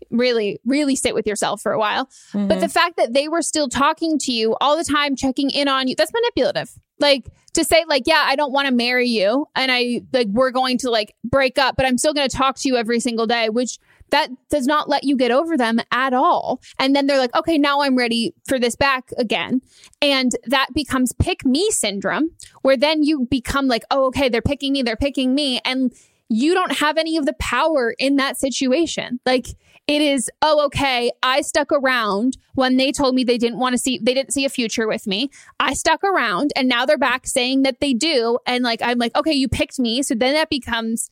[0.10, 2.08] really, really sit with yourself for a while.
[2.48, 5.68] But the fact that they were still talking to you all the time, checking in
[5.68, 6.72] on you, that's manipulative.
[6.98, 10.52] Like to say, like, yeah, I don't want to marry you and I like we're
[10.52, 13.50] going to like break up, but I'm still gonna talk to you every single day,
[13.50, 13.78] which
[14.12, 16.62] that does not let you get over them at all.
[16.80, 19.62] And then they're like, okay, now I'm ready for this back again.
[20.02, 22.30] And that becomes pick me syndrome,
[22.62, 25.60] where then you become like, oh, okay, they're picking me, they're picking me.
[25.66, 25.92] And
[26.30, 29.20] you don't have any of the power in that situation.
[29.26, 29.48] Like
[29.88, 33.78] it is, oh, okay, I stuck around when they told me they didn't want to
[33.78, 35.30] see, they didn't see a future with me.
[35.60, 38.40] I stuck around and now they're back saying that they do.
[38.48, 40.02] And like, I'm like, okay, you picked me.
[40.02, 41.12] So then that becomes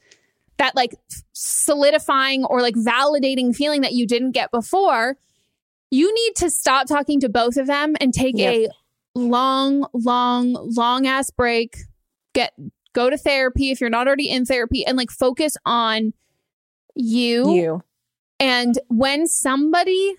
[0.57, 0.95] that like
[1.33, 5.17] solidifying or like validating feeling that you didn't get before.
[5.91, 8.55] You need to stop talking to both of them and take Yep.
[8.55, 8.69] a
[9.19, 11.77] long, long, long ass break.
[12.33, 12.53] Get
[12.93, 16.13] go to therapy if you're not already in therapy and like focus on
[16.95, 17.53] you.
[17.53, 17.83] You.
[18.43, 20.15] And when somebody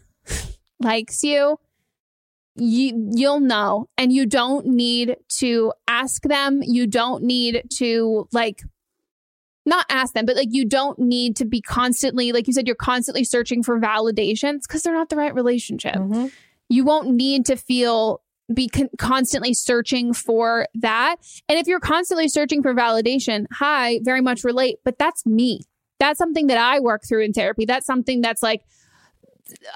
[0.81, 1.59] likes you,
[2.57, 8.63] you you'll know and you don't need to ask them, you don't need to like
[9.67, 12.77] not ask them, but like you don't need to be constantly like you said you're
[12.77, 15.97] constantly searching for validations because they're not the right relationship.
[15.97, 16.33] Mhm.
[16.71, 21.17] You won't need to feel be con- constantly searching for that.
[21.49, 25.61] And if you're constantly searching for validation, hi, very much relate, but that's me.
[25.99, 27.65] That's something that I work through in therapy.
[27.65, 28.63] That's something that's like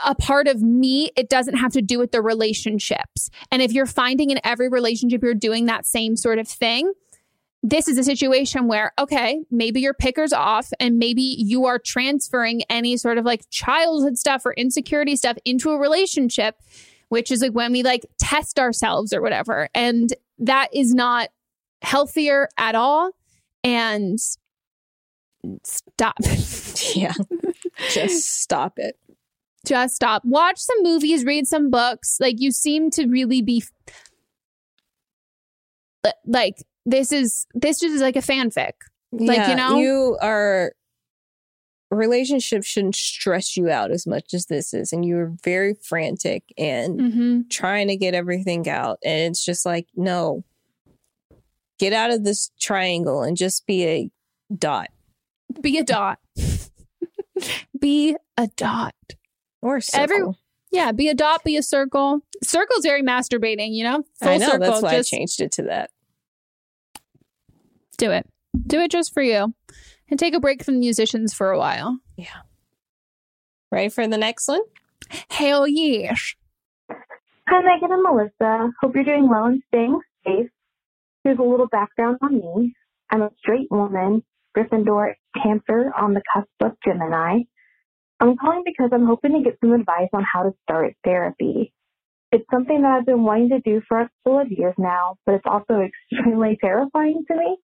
[0.04, 1.10] a part of me.
[1.16, 3.30] It doesn't have to do with the relationships.
[3.50, 6.92] And if you're finding in every relationship you're doing that same sort of thing,
[7.62, 12.62] this is a situation where, okay, maybe your picker's off and maybe you are transferring
[12.70, 16.56] any sort of like childhood stuff or insecurity stuff into a relationship,
[17.08, 19.68] which is like when we like test ourselves or whatever.
[19.74, 21.30] And that is not
[21.82, 23.10] healthier at all.
[23.64, 24.18] And
[25.64, 26.16] stop.
[26.94, 27.12] Yeah.
[27.90, 28.96] Just stop it.
[29.66, 30.24] Just stop.
[30.24, 32.16] Watch some movies, read some books.
[32.20, 33.62] Like you seem to really be
[36.24, 36.54] like
[36.86, 38.72] this is this just is like a fanfic.
[39.12, 39.76] Like, you know?
[39.78, 40.72] you are
[41.90, 47.00] relationships shouldn't stress you out as much as this is, and you're very frantic and
[47.00, 47.40] Mm-hmm.
[47.50, 50.44] trying to get everything out, and it's just like no,
[51.78, 54.10] get out of this triangle and just be a
[54.56, 54.88] dot
[55.60, 56.18] Be a dot.
[57.80, 58.94] be a dot.
[59.62, 60.02] or a circle.
[60.02, 60.34] Every
[60.70, 62.20] yeah, be a dot, be a circle.
[62.42, 64.02] Circle's very masturbating, you know?
[64.20, 64.70] Full I know circle.
[64.70, 65.90] that's why just I changed it to that.
[67.96, 68.26] do it.
[68.66, 69.54] Do it just for you.
[70.10, 71.98] And take a break from the musicians for a while.
[72.16, 72.26] Yeah.
[73.70, 74.60] Ready for the next one?
[75.30, 76.34] Hell yes.
[76.90, 78.70] Hi, Megan and Melissa.
[78.80, 80.50] Hope you're doing well and staying safe.
[81.24, 82.74] Here's a little background on me.
[83.10, 84.22] I'm a straight woman,
[84.58, 87.40] Gryffindor, Cancer on the cusp of Gemini.
[88.20, 91.72] I'm calling because I'm hoping to get some advice on how to start therapy.
[92.32, 95.36] It's something that I've been wanting to do for a couple of years now, but
[95.36, 95.80] it's also
[96.12, 97.56] extremely terrifying to me.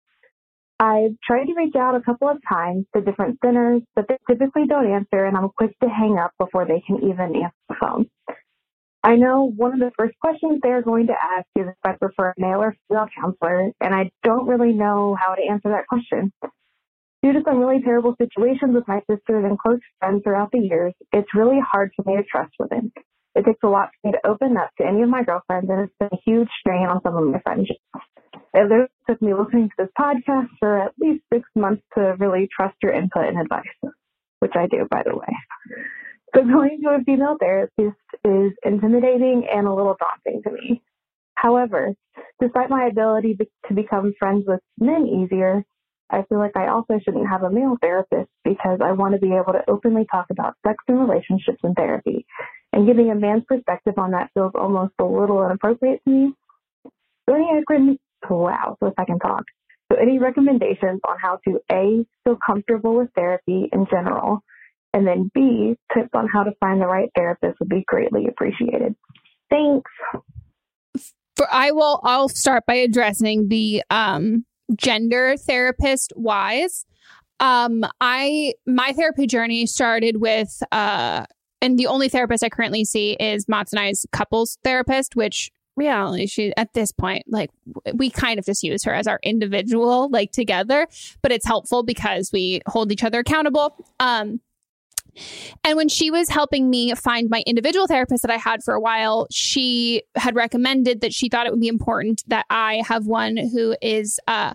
[0.78, 4.66] I've tried to reach out a couple of times to different centers, but they typically
[4.66, 8.06] don't answer, and I'm quick to hang up before they can even answer the phone.
[9.04, 12.30] I know one of the first questions they're going to ask is if I prefer
[12.30, 16.32] a male or female counselor, and I don't really know how to answer that question.
[17.24, 20.92] Due to some really terrible situations with my sisters and close friends throughout the years,
[21.10, 22.92] it's really hard for me to trust women.
[23.34, 25.80] It takes a lot for me to open up to any of my girlfriends, and
[25.80, 27.80] it's been a huge strain on some of my friendships.
[28.52, 32.76] It took me listening to this podcast for at least six months to really trust
[32.82, 33.64] your input and advice,
[34.40, 35.34] which I do, by the way.
[36.34, 40.82] So going to a female therapist is intimidating and a little daunting to me.
[41.36, 41.94] However,
[42.38, 45.64] despite my ability to become friends with men easier,
[46.10, 49.32] I feel like I also shouldn't have a male therapist because I want to be
[49.32, 52.26] able to openly talk about sex and relationships in therapy.
[52.72, 56.32] And giving a man's perspective on that feels almost a little inappropriate to me.
[57.28, 57.98] So any
[58.28, 59.44] wow, so if I can talk.
[59.92, 64.42] So any recommendations on how to A, feel comfortable with therapy in general,
[64.92, 68.94] and then B, tips on how to find the right therapist would be greatly appreciated.
[69.50, 69.90] Thanks.
[71.36, 74.44] For I will I'll start by addressing the um
[74.76, 76.84] gender therapist wise.
[77.40, 81.26] Um I my therapy journey started with uh
[81.60, 86.26] and the only therapist I currently see is Mott's and I's couples therapist, which reality
[86.26, 87.50] she at this point like
[87.94, 90.86] we kind of just use her as our individual like together
[91.20, 94.40] but it's helpful because we hold each other accountable um
[95.62, 98.80] and when she was helping me find my individual therapist that I had for a
[98.80, 103.36] while, she had recommended that she thought it would be important that I have one
[103.36, 104.54] who is uh,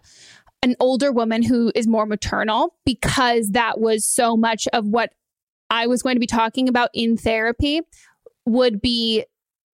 [0.62, 5.14] an older woman who is more maternal because that was so much of what
[5.70, 7.82] I was going to be talking about in therapy
[8.46, 9.26] would be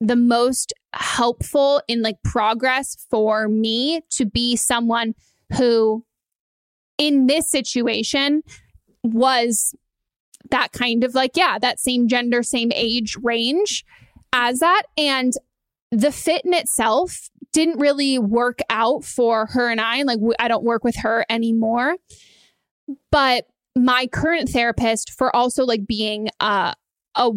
[0.01, 5.15] the most helpful in like progress for me to be someone
[5.57, 6.05] who
[6.97, 8.43] in this situation
[9.03, 9.73] was
[10.51, 13.83] that kind of like yeah that same gender same age range
[14.35, 14.83] as that.
[14.97, 15.33] And
[15.91, 20.47] the fit in itself didn't really work out for her and I And like I
[20.47, 21.95] don't work with her anymore.
[23.11, 26.73] But my current therapist for also like being uh,
[27.15, 27.31] a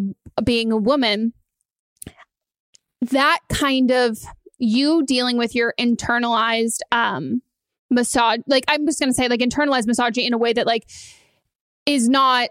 [0.45, 1.33] being a woman
[3.01, 4.19] that kind of
[4.59, 7.41] you dealing with your internalized um
[7.91, 10.85] massage like i'm just to say like internalized misogyny in a way that like
[11.87, 12.51] is not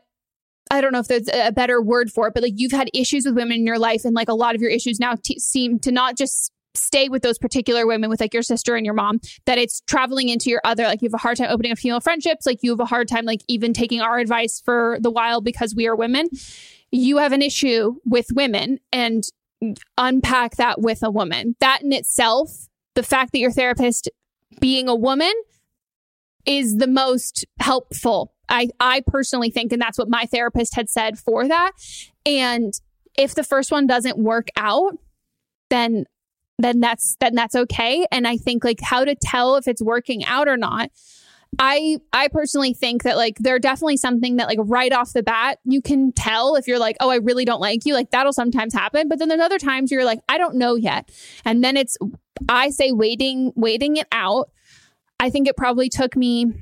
[0.71, 3.25] I don't know if there's a better word for it, but like you've had issues
[3.25, 5.79] with women in your life, and like a lot of your issues now t- seem
[5.79, 9.19] to not just stay with those particular women with like your sister and your mom
[9.47, 11.99] that it's traveling into your other like you have a hard time opening up female
[11.99, 15.41] friendships like you have a hard time like even taking our advice for the while
[15.41, 16.27] because we are women
[16.91, 19.23] you have an issue with women and
[19.97, 21.55] unpack that with a woman.
[21.59, 24.09] That in itself, the fact that your therapist
[24.59, 25.33] being a woman
[26.45, 28.33] is the most helpful.
[28.49, 31.71] I, I personally think, and that's what my therapist had said for that.
[32.25, 32.73] And
[33.17, 34.97] if the first one doesn't work out,
[35.69, 36.05] then
[36.59, 38.05] then that's then that's okay.
[38.11, 40.89] And I think like how to tell if it's working out or not.
[41.59, 45.59] I I personally think that like they're definitely something that like right off the bat
[45.65, 47.93] you can tell if you're like oh I really don't like you.
[47.93, 49.07] Like that'll sometimes happen.
[49.07, 51.11] But then there's other times you're like I don't know yet.
[51.45, 51.97] And then it's
[52.49, 54.49] I say waiting waiting it out.
[55.19, 56.53] I think it probably took me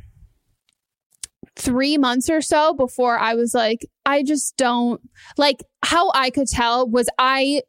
[1.58, 5.02] 3 months or so before I was like I just don't
[5.38, 7.62] like how I could tell was I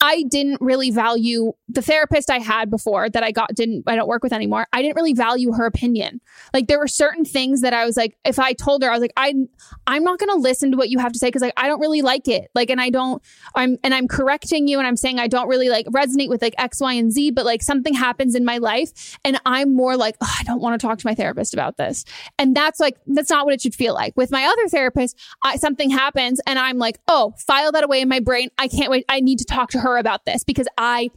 [0.00, 4.08] I didn't really value the therapist I had before that I got didn't I don't
[4.08, 4.66] work with anymore.
[4.72, 6.20] I didn't really value her opinion.
[6.52, 9.00] Like there were certain things that I was like if I told her I was
[9.00, 9.34] like I
[9.86, 11.80] I'm not going to listen to what you have to say cuz like I don't
[11.80, 12.50] really like it.
[12.54, 13.22] Like and I don't
[13.54, 16.54] I'm and I'm correcting you and I'm saying I don't really like resonate with like
[16.58, 20.16] X Y and Z but like something happens in my life and I'm more like
[20.20, 22.04] oh, I don't want to talk to my therapist about this.
[22.38, 24.16] And that's like that's not what it should feel like.
[24.16, 28.08] With my other therapist, I, something happens and I'm like, "Oh, file that away in
[28.08, 28.48] my brain.
[28.58, 29.04] I can't wait.
[29.08, 31.10] I need to talk to her about this because I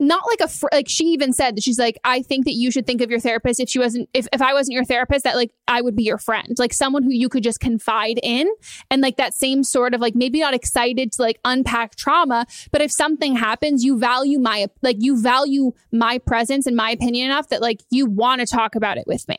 [0.00, 2.70] not like a fr- like she even said that she's like I think that you
[2.70, 5.36] should think of your therapist if she wasn't if if I wasn't your therapist that
[5.36, 6.54] like I would be your friend.
[6.58, 8.48] Like someone who you could just confide in
[8.90, 12.80] and like that same sort of like maybe not excited to like unpack trauma but
[12.80, 17.48] if something happens you value my like you value my presence and my opinion enough
[17.48, 19.36] that like you want to talk about it with me.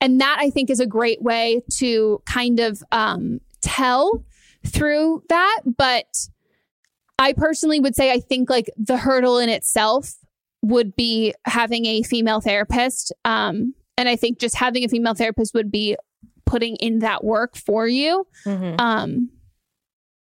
[0.00, 4.24] And that I think is a great way to kind of um tell
[4.66, 6.06] through that but
[7.20, 10.14] I personally would say I think like the hurdle in itself
[10.62, 13.12] would be having a female therapist.
[13.26, 15.96] Um, and I think just having a female therapist would be
[16.46, 18.26] putting in that work for you.
[18.46, 18.80] Mm-hmm.
[18.80, 19.30] Um,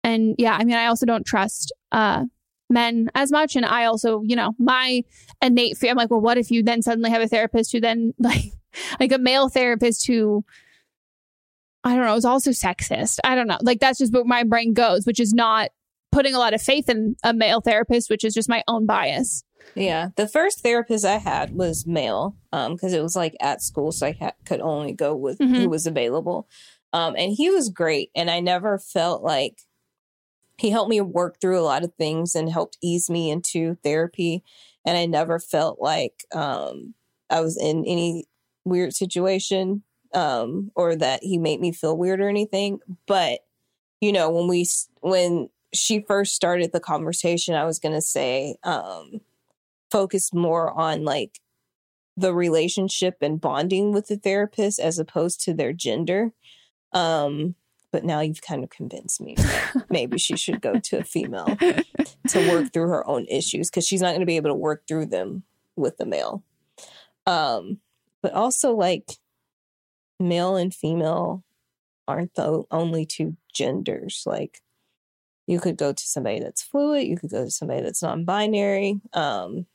[0.04, 2.26] and yeah, I mean, I also don't trust uh,
[2.70, 3.56] men as much.
[3.56, 5.04] And I also, you know, my
[5.42, 8.14] innate fear, I'm like, well, what if you then suddenly have a therapist who then
[8.20, 8.52] like,
[9.00, 10.44] like a male therapist who,
[11.86, 13.20] I don't know, is also sexist.
[13.24, 13.60] I don't know.
[13.62, 15.70] Like that's just where my brain goes, which is not
[16.12, 19.44] putting a lot of faith in a male therapist, which is just my own bias.
[19.76, 23.92] Yeah, the first therapist I had was male, um, because it was like at school,
[23.92, 25.56] so I ha- could only go with mm-hmm.
[25.56, 26.48] who was available,
[26.94, 29.62] um, and he was great, and I never felt like
[30.58, 34.44] he helped me work through a lot of things and helped ease me into therapy,
[34.86, 36.94] and I never felt like um
[37.30, 38.26] I was in any
[38.66, 39.84] weird situation,
[40.14, 43.40] um, or that he made me feel weird or anything, but
[44.02, 44.68] you know when we
[45.02, 49.22] when she first started the conversation, I was going to say, um,
[49.90, 51.40] focus more on like
[52.18, 56.32] the relationship and bonding with the therapist as opposed to their gender.
[56.94, 57.56] Um,
[57.92, 59.36] but now you've kind of convinced me
[59.90, 61.58] maybe she should go to a female
[62.28, 64.88] to work through her own issues because she's not going to be able to work
[64.88, 65.44] through them
[65.76, 66.44] with the male.
[67.26, 67.80] Um,
[68.22, 69.12] but also like
[70.20, 71.44] male and female
[72.08, 74.24] aren't the only two genders.
[74.26, 74.62] Like
[75.48, 79.02] you could go to somebody that's fluid, you could go to somebody that's non-binary.
[79.14, 79.66] Um,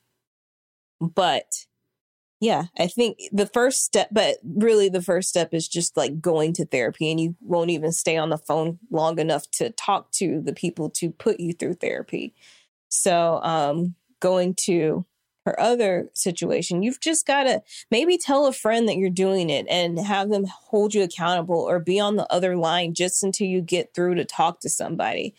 [0.99, 1.65] but
[2.39, 6.53] yeah, I think the first step, but really the first step is just like going
[6.53, 10.41] to therapy, and you won't even stay on the phone long enough to talk to
[10.41, 12.35] the people to put you through therapy.
[12.89, 15.05] So, um, going to
[15.47, 19.65] her other situation, you've just got to maybe tell a friend that you're doing it
[19.69, 23.61] and have them hold you accountable or be on the other line just until you
[23.61, 25.33] get through to talk to somebody.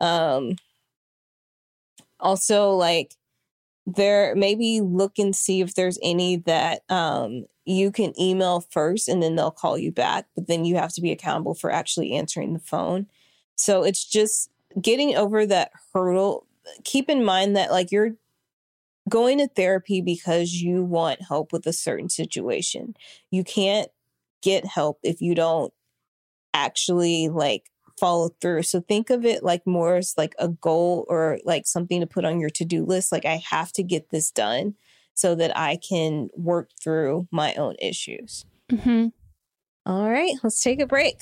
[0.00, 0.56] Um,
[2.18, 3.16] also, like,
[3.86, 9.22] there maybe look and see if there's any that um, you can email first and
[9.22, 12.54] then they'll call you back, but then you have to be accountable for actually answering
[12.54, 13.06] the phone.
[13.56, 14.50] So it's just
[14.80, 16.46] getting over that hurdle.
[16.84, 18.12] Keep in mind that like you're
[19.10, 22.94] going to therapy because you want help with a certain situation.
[23.30, 23.88] You can't
[24.42, 25.72] get help if you don't
[26.54, 27.64] actually like
[27.98, 28.62] follow through.
[28.62, 32.24] So think of it like more as like a goal or like something to put
[32.24, 34.74] on your to-do list like I have to get this done
[35.12, 38.46] so that I can work through my own issues.
[38.72, 39.08] Mm-hmm.
[39.84, 41.20] All right, let's take a break.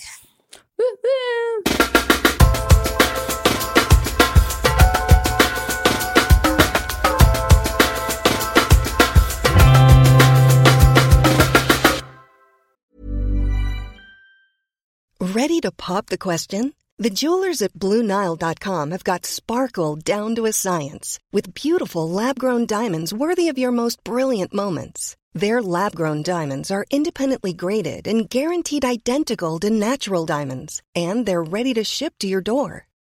[15.20, 16.74] Ready to pop the question?
[16.98, 22.66] The jewelers at BlueNile.com have got sparkle down to a science with beautiful lab grown
[22.66, 25.16] diamonds worthy of your most brilliant moments.
[25.34, 31.42] Their lab grown diamonds are independently graded and guaranteed identical to natural diamonds, and they're
[31.42, 32.88] ready to ship to your door.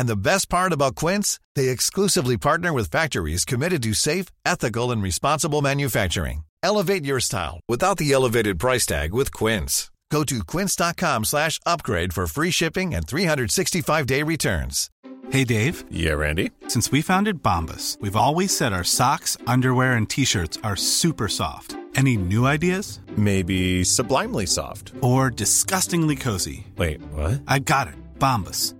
[0.00, 4.90] And the best part about Quince, they exclusively partner with factories committed to safe, ethical,
[4.92, 6.44] and responsible manufacturing.
[6.62, 9.90] Elevate your style without the elevated price tag with Quince.
[10.10, 14.88] Go to quince.com slash upgrade for free shipping and 365-day returns.
[15.28, 15.84] Hey, Dave.
[15.90, 16.50] Yeah, Randy.
[16.66, 21.76] Since we founded Bombas, we've always said our socks, underwear, and T-shirts are super soft.
[21.94, 23.00] Any new ideas?
[23.18, 24.92] Maybe sublimely soft.
[25.02, 26.66] Or disgustingly cozy.
[26.78, 27.42] Wait, what?
[27.46, 27.94] I got it.
[28.18, 28.79] Bombas.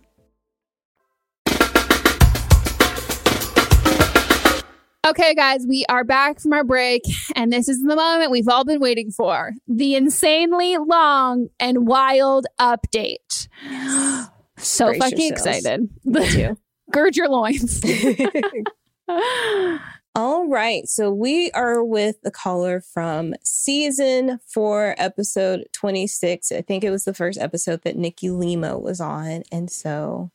[5.11, 7.01] Okay, guys, we are back from our break,
[7.35, 12.45] and this is the moment we've all been waiting for the insanely long and wild
[12.59, 13.49] update.
[14.57, 15.57] So Brace fucking yourselves.
[15.57, 15.89] excited.
[16.05, 16.57] Me too.
[16.91, 17.81] Gird your loins.
[20.15, 20.87] All right.
[20.87, 26.51] So we are with the caller from season four, episode 26.
[26.51, 29.41] I think it was the first episode that Nikki Limo was on.
[29.51, 30.29] And so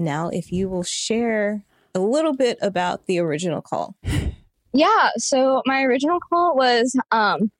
[0.00, 1.64] now, if you will share
[1.98, 3.96] a little bit about the original call.
[4.72, 5.10] Yeah.
[5.16, 7.50] So my original call was um,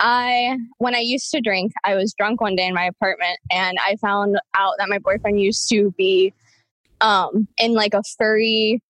[0.00, 3.78] I, when I used to drink, I was drunk one day in my apartment and
[3.84, 6.32] I found out that my boyfriend used to be
[7.00, 8.80] um, in like a furry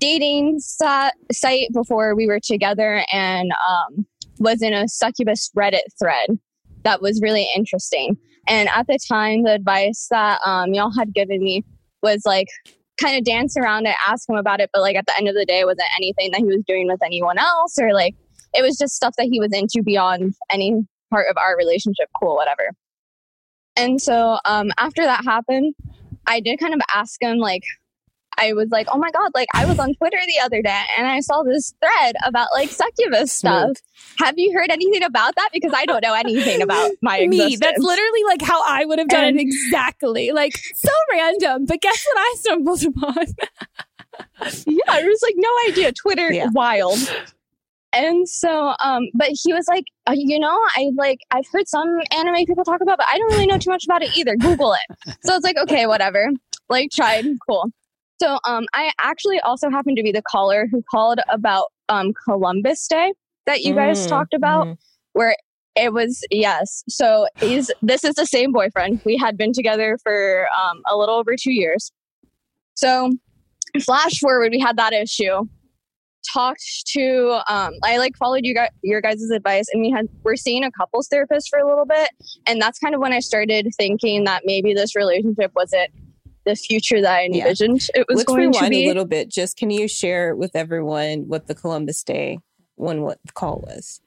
[0.00, 4.06] dating site before we were together and um,
[4.38, 6.38] was in a succubus Reddit thread
[6.84, 8.16] that was really interesting.
[8.46, 11.64] And at the time, the advice that um, y'all had given me
[12.02, 12.48] was like
[13.00, 15.34] kind of dance around it, ask him about it, but like at the end of
[15.34, 18.14] the day, it wasn't anything that he was doing with anyone else or like
[18.54, 22.08] it was just stuff that he was into beyond any part of our relationship.
[22.20, 22.70] Cool, whatever.
[23.76, 25.74] And so um, after that happened,
[26.26, 27.62] I did kind of ask him like
[28.38, 31.06] I was like, oh my God, like I was on Twitter the other day and
[31.06, 33.76] I saw this thread about like succubus stuff.
[34.18, 35.50] Have you heard anything about that?
[35.52, 37.26] Because I don't know anything about my Me.
[37.26, 37.60] Existence.
[37.60, 40.30] That's literally like how I would have done and, it exactly.
[40.32, 41.66] Like so random.
[41.66, 43.14] But guess what I stumbled upon?
[44.66, 45.92] yeah, I was like, no idea.
[45.92, 46.48] Twitter yeah.
[46.52, 46.98] wild.
[47.92, 52.00] And so, um, but he was like, uh, you know, I like, I've heard some
[52.12, 54.36] anime people talk about, but I don't really know too much about it either.
[54.36, 55.16] Google it.
[55.22, 56.28] So it's like, okay, whatever.
[56.68, 57.24] Like, tried.
[57.48, 57.70] Cool.
[58.20, 62.86] So um, I actually also happened to be the caller who called about um, Columbus
[62.88, 63.12] Day
[63.46, 64.76] that you guys mm, talked about, mm.
[65.12, 65.36] where
[65.76, 66.82] it was yes.
[66.88, 69.00] So he's this is the same boyfriend.
[69.04, 71.92] We had been together for um, a little over two years.
[72.74, 73.12] So
[73.82, 75.46] flash forward, we had that issue.
[76.32, 80.36] Talked to um, I like followed you guys your guys' advice, and we had we're
[80.36, 82.10] seeing a couples therapist for a little bit,
[82.46, 85.90] and that's kind of when I started thinking that maybe this relationship wasn't
[86.48, 88.00] the future that I envisioned yeah.
[88.00, 88.84] it was Let's going to be.
[88.84, 89.28] a little bit.
[89.30, 92.38] Just can you share with everyone what the Columbus Day
[92.76, 94.00] one what the call was?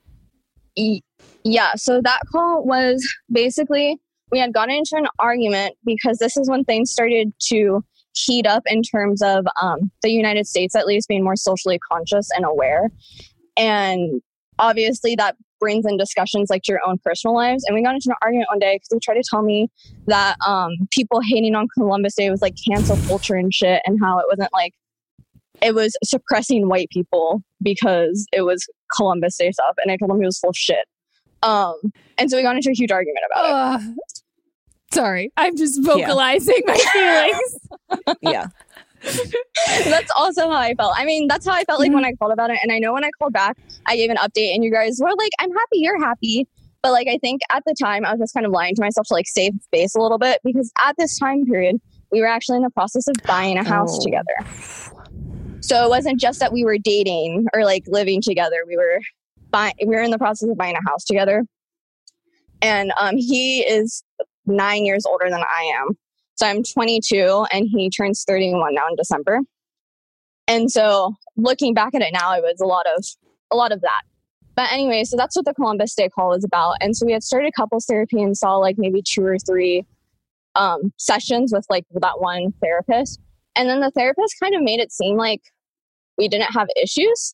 [1.43, 3.99] Yeah, so that call was basically
[4.31, 7.83] we had gotten into an argument because this is when things started to
[8.13, 12.29] heat up in terms of um, the United States at least being more socially conscious
[12.35, 12.89] and aware.
[13.57, 14.21] And
[14.57, 17.63] obviously that brings in discussions like to your own personal lives.
[17.65, 19.69] And we got into an argument one day because he tried to tell me
[20.07, 24.19] that um, people hating on Columbus Day was like cancel culture and shit, and how
[24.19, 24.73] it wasn't like
[25.61, 29.75] it was suppressing white people because it was Columbus Day stuff.
[29.77, 30.85] And I told him he was full of shit.
[31.43, 31.75] Um,
[32.17, 34.21] and so we got into a huge argument about uh, it.
[34.93, 36.73] Sorry, I'm just vocalizing yeah.
[36.73, 37.31] my
[37.97, 38.17] feelings.
[38.21, 38.47] yeah.
[39.85, 40.93] that's also how I felt.
[40.95, 41.95] I mean, that's how I felt like mm-hmm.
[41.95, 42.59] when I called about it.
[42.61, 45.09] And I know when I called back, I gave an update and you guys were
[45.17, 46.47] like, I'm happy you're happy.
[46.83, 49.07] But like, I think at the time, I was just kind of lying to myself
[49.07, 51.77] to like save face a little bit because at this time period,
[52.11, 54.03] we were actually in the process of buying a house oh.
[54.03, 54.33] together.
[55.61, 58.57] So it wasn't just that we were dating or like living together.
[58.67, 58.99] We were
[59.51, 61.45] buying, we were in the process of buying a house together.
[62.61, 64.03] And um, he is
[64.45, 65.97] nine years older than I am.
[66.35, 69.39] So I'm 22 and he turns 31 now in December.
[70.47, 73.05] And so looking back at it now, it was a lot of
[73.51, 74.01] a lot of that.
[74.55, 76.75] But anyway, so that's what the Columbus Day call is about.
[76.81, 79.85] And so we had started couples therapy and saw like maybe two or three
[80.55, 83.19] um, sessions with like that one therapist.
[83.55, 85.41] And then the therapist kind of made it seem like
[86.17, 87.33] we didn't have issues.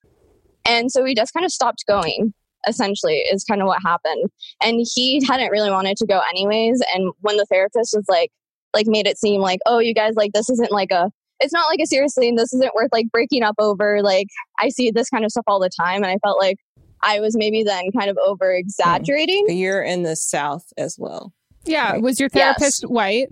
[0.66, 2.34] And so we just kind of stopped going,
[2.68, 4.30] essentially, is kind of what happened.
[4.62, 6.84] And he hadn't really wanted to go anyways.
[6.93, 8.32] And when the therapist was like,
[8.74, 11.70] like made it seem like, oh, you guys like this isn't like a it's not
[11.70, 12.36] like a serious thing.
[12.36, 14.01] This isn't worth like breaking up over.
[14.01, 14.28] Like
[14.59, 16.57] I see this kind of stuff all the time, and I felt like
[17.01, 19.47] I was maybe then kind of over exaggerating.
[19.49, 19.59] Mm.
[19.59, 21.34] You're in the South as well.
[21.65, 21.93] Yeah.
[21.93, 22.01] Right?
[22.01, 22.89] Was your therapist yes.
[22.89, 23.28] white?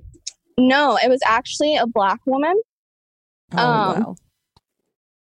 [0.57, 2.53] No, it was actually a black woman.
[3.53, 4.15] Oh, um, wow.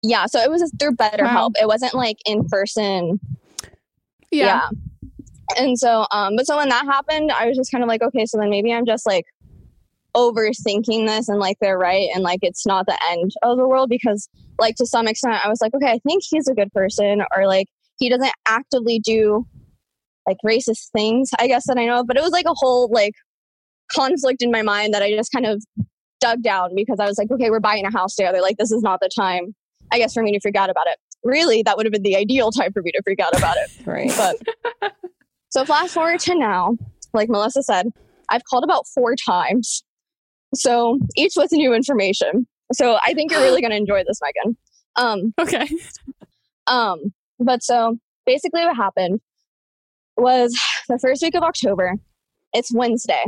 [0.04, 1.52] Yeah, so it was through BetterHelp.
[1.56, 1.62] Wow.
[1.62, 3.20] It wasn't like in person.
[4.32, 4.46] Yeah.
[4.46, 4.70] yeah.
[5.58, 8.26] And so, um, but so when that happened, I was just kind of like, okay,
[8.26, 9.26] so then maybe I'm just like
[10.16, 13.90] overthinking this and like they're right and like it's not the end of the world
[13.90, 14.28] because
[14.60, 17.48] like to some extent I was like, okay, I think he's a good person or
[17.48, 19.46] like he doesn't actively do
[20.28, 22.04] like racist things, I guess that I know.
[22.04, 23.14] But it was like a whole like
[23.92, 25.64] conflict in my mind that I just kind of
[26.20, 28.42] dug down because I was like, okay, we're buying a house together.
[28.42, 29.54] Like this is not the time,
[29.92, 30.98] I guess, for me to freak out about it.
[31.24, 33.70] Really, that would have been the ideal time for me to freak out about it.
[33.86, 34.12] right.
[34.16, 34.94] But
[35.50, 36.78] so flash forward to now,
[37.14, 37.88] like Melissa said,
[38.30, 39.84] I've called about four times.
[40.54, 42.48] So each with new information.
[42.74, 44.58] So I think you're really going to enjoy this, Megan.
[44.96, 45.68] Um, okay.
[46.68, 49.20] Um, but so basically, what happened
[50.18, 51.96] was the first week of October.
[52.54, 53.24] It's Wednesday,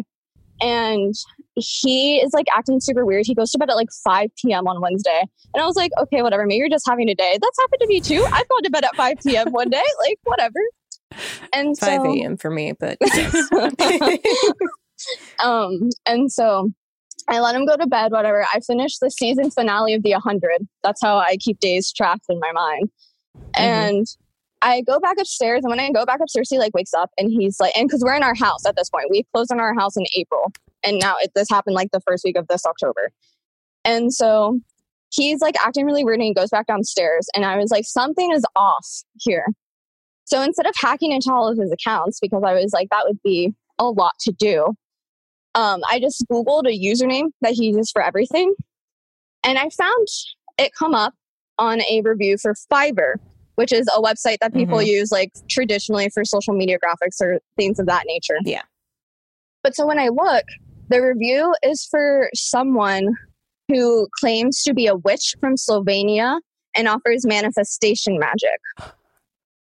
[0.61, 1.13] and
[1.55, 3.26] he is like acting super weird.
[3.26, 4.67] He goes to bed at like 5 p.m.
[4.67, 6.45] on Wednesday, and I was like, okay, whatever.
[6.45, 7.38] Maybe you're just having a day.
[7.41, 8.24] That's happened to me too.
[8.32, 9.51] I've gone to bed at 5 p.m.
[9.51, 10.59] one day, like whatever.
[11.53, 12.38] And 5 so, a.m.
[12.38, 12.97] for me, but
[15.43, 16.71] um, and so
[17.28, 18.45] I let him go to bed, whatever.
[18.53, 20.67] I finished the season finale of the 100.
[20.84, 22.89] That's how I keep days tracked in my mind.
[23.38, 23.61] Mm-hmm.
[23.61, 24.07] And
[24.61, 27.30] I go back upstairs, and when I go back upstairs, he like wakes up and
[27.30, 29.74] he's like, and because we're in our house at this point, we closed on our
[29.74, 30.51] house in April,
[30.84, 33.11] and now it, this happened like the first week of this October.
[33.84, 34.59] And so
[35.11, 38.32] he's like acting really weird, and he goes back downstairs, and I was like, something
[38.32, 38.88] is off
[39.19, 39.47] here.
[40.26, 43.21] So instead of hacking into all of his accounts, because I was like, that would
[43.21, 44.74] be a lot to do,
[45.55, 48.53] um, I just Googled a username that he uses for everything.
[49.45, 50.07] And I found
[50.57, 51.13] it come up
[51.59, 53.15] on a review for Fiverr,
[53.55, 54.87] which is a website that people Mhm.
[54.87, 58.37] use like traditionally for social media graphics or things of that nature.
[58.43, 58.63] Yeah.
[59.63, 60.45] But so when I look,
[60.89, 63.15] the review is for someone
[63.69, 66.39] who claims to be a witch from Slovenia
[66.75, 68.59] and offers manifestation magic.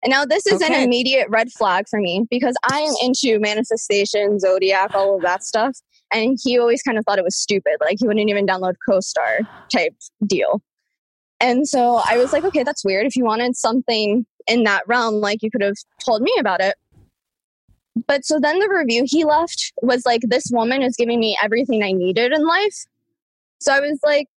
[0.04, 4.40] And now this is an immediate red flag for me because I am into manifestation,
[4.40, 5.78] zodiac, all of that stuff.
[6.12, 7.74] And he always kind of thought it was stupid.
[7.80, 9.96] Like he wouldn't even download CoStar type
[10.26, 10.62] deal.
[11.40, 13.06] And so I was like, okay, that's weird.
[13.06, 16.76] If you wanted something in that realm, like you could have told me about it.
[18.08, 21.84] But so then the review he left was like, this woman is giving me everything
[21.84, 22.86] I needed in life.
[23.60, 24.28] So I was like,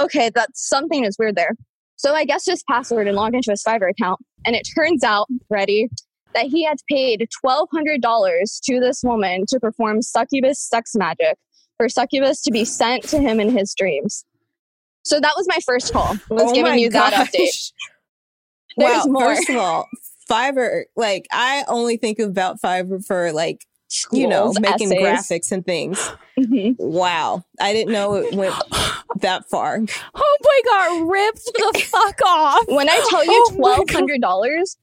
[0.00, 1.56] okay, that's something is weird there.
[1.96, 4.20] So I guess his password and logged into his Fiverr account.
[4.44, 5.88] And it turns out, ready,
[6.34, 11.36] that he had paid $1,200 to this woman to perform succubus sex magic
[11.78, 14.24] for succubus to be sent to him in his dreams.
[15.02, 17.30] So that was my first call, was Oh giving you that gosh.
[17.30, 17.72] update.
[18.76, 18.88] wow.
[18.92, 19.34] There's more.
[19.34, 19.88] First of all,
[20.30, 23.64] Fiverr, like I only think about Fiverr for like
[24.12, 25.02] you know making essays.
[25.02, 25.98] graphics and things.
[26.38, 26.76] Mhm.
[26.78, 28.54] Wow, I didn't know it went
[29.20, 29.78] that far.
[29.78, 32.64] Homeboy got ripped the fuck off.
[32.68, 33.94] When I tell you Oh my twelve God.
[33.94, 34.76] hundred dollars,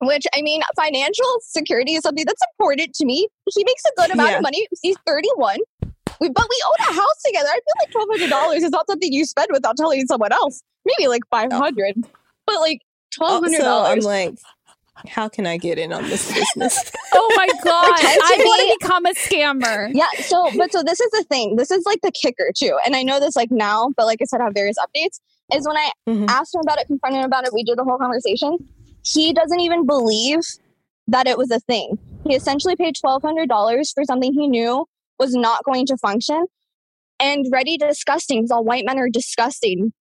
[0.00, 3.28] which I mean, financial security is something that's important to me.
[3.54, 4.36] He makes a good amount Yeah.
[4.38, 4.66] of money.
[4.82, 5.58] He's thirty one.
[6.20, 7.48] We, but we own a house together.
[7.48, 10.62] I feel like twelve hundred dollars is not something you spend without telling someone else.
[10.84, 11.94] Maybe like five hundred,
[12.44, 12.80] but like
[13.14, 14.04] twelve hundred So I'm dollars.
[14.04, 14.38] like,
[15.06, 16.90] how can I get in on this business?
[17.14, 19.90] Oh my god, I want to become a scammer.
[19.94, 20.06] Yeah.
[20.20, 21.56] So, but so this is the thing.
[21.56, 22.76] This is like the kicker too.
[22.84, 25.20] And I know this like now, but like I said, I have various updates.
[25.54, 26.26] Is when I Mhm.
[26.28, 28.58] asked him about it, confronted him about it, we did the whole conversation.
[29.04, 30.40] He doesn't even believe
[31.06, 31.98] that it was a thing.
[32.26, 34.84] He essentially paid twelve hundred dollars for something he knew
[35.18, 36.44] was not going to function.
[37.20, 39.92] And ready disgusting because all white men are disgusting.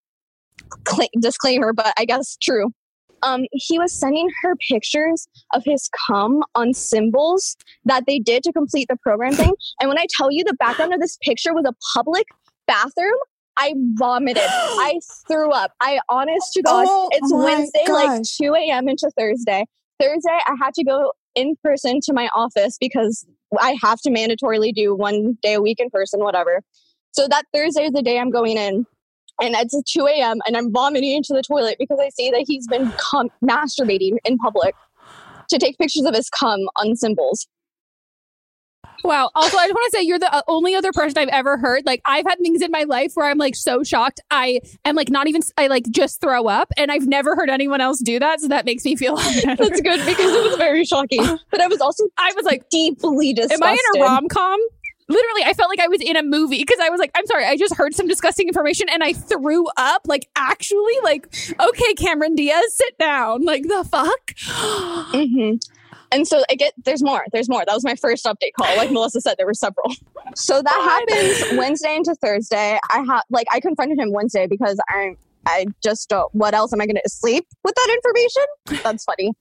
[0.83, 2.71] Cla- disclaimer, but I guess true.
[3.23, 8.53] Um, he was sending her pictures of his cum on symbols that they did to
[8.53, 9.53] complete the program thing.
[9.81, 12.27] And when I tell you the background of this picture was a public
[12.67, 13.17] bathroom,
[13.57, 14.43] I vomited.
[14.47, 15.71] I threw up.
[15.81, 18.87] I honest to God, Oh it's Wednesday, like 2 a.m.
[18.87, 19.65] into Thursday.
[19.99, 23.25] Thursday, I had to go in person to my office because
[23.59, 26.61] I have to mandatorily do one day a week in person, whatever.
[27.11, 28.85] So that Thursday is the day I'm going in.
[29.41, 30.39] And it's 2 a.m.
[30.45, 34.37] and I'm vomiting into the toilet because I see that he's been cum- masturbating in
[34.37, 34.75] public
[35.49, 37.47] to take pictures of his cum on symbols.
[39.03, 39.29] Wow.
[39.35, 41.85] Also, I just want to say you're the uh, only other person I've ever heard.
[41.85, 44.19] Like, I've had things in my life where I'm like so shocked.
[44.31, 45.41] I am like not even.
[45.57, 48.41] I like just throw up, and I've never heard anyone else do that.
[48.41, 49.15] So that makes me feel.
[49.45, 51.23] That's good because it was very shocking.
[51.51, 53.63] But I was also I was like, deeply disgusted.
[53.63, 54.59] Am I in a rom com?
[55.09, 57.45] Literally, I felt like I was in a movie because I was like, I'm sorry,
[57.45, 60.01] I just heard some disgusting information and I threw up.
[60.05, 63.43] Like, actually, like, okay, Cameron Diaz, sit down.
[63.43, 64.33] Like, the fuck?
[64.45, 65.55] hmm
[66.11, 67.25] And so I get there's more.
[67.31, 67.63] There's more.
[67.65, 68.75] That was my first update call.
[68.75, 69.93] Like Melissa said, there were several.
[70.35, 72.77] So that happens Wednesday into Thursday.
[72.91, 76.33] I have like I confronted him Wednesday because I'm I just don't.
[76.35, 78.83] What else am I going to sleep with that information?
[78.83, 79.33] That's funny.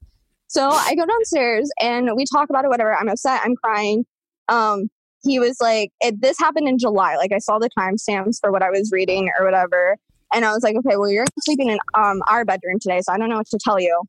[0.47, 2.69] So I go downstairs and we talk about it.
[2.69, 2.95] Whatever.
[2.95, 3.41] I'm upset.
[3.43, 4.05] I'm crying.
[4.47, 4.89] Um,
[5.23, 7.15] he was like, it, this happened in July.
[7.15, 9.97] Like I saw the timestamps for what I was reading or whatever.
[10.33, 13.17] And I was like, okay, well, you're sleeping in um, our bedroom today, so I
[13.17, 14.03] don't know what to tell you.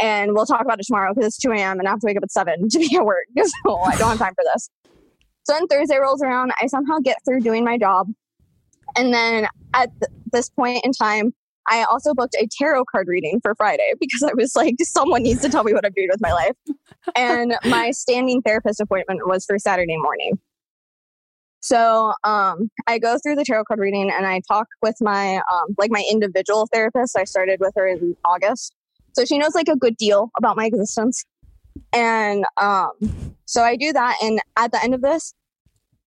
[0.00, 1.78] And we'll talk about it tomorrow because it's 2 a.m.
[1.78, 3.26] and I have to wake up at 7 to be at work.
[3.66, 4.70] So I don't have time for this.
[5.44, 6.52] So then Thursday rolls around.
[6.60, 8.08] I somehow get through doing my job.
[8.96, 11.34] And then at th- this point in time,
[11.68, 15.42] I also booked a tarot card reading for Friday because I was like, someone needs
[15.42, 16.56] to tell me what I'm doing with my life.
[17.16, 20.38] And my standing therapist appointment was for Saturday morning.
[21.64, 25.74] So um, I go through the tarot card reading and I talk with my um,
[25.78, 27.16] like my individual therapist.
[27.16, 28.74] I started with her in August,
[29.14, 31.24] so she knows like a good deal about my existence.
[31.94, 32.90] And um,
[33.46, 35.32] so I do that, and at the end of this,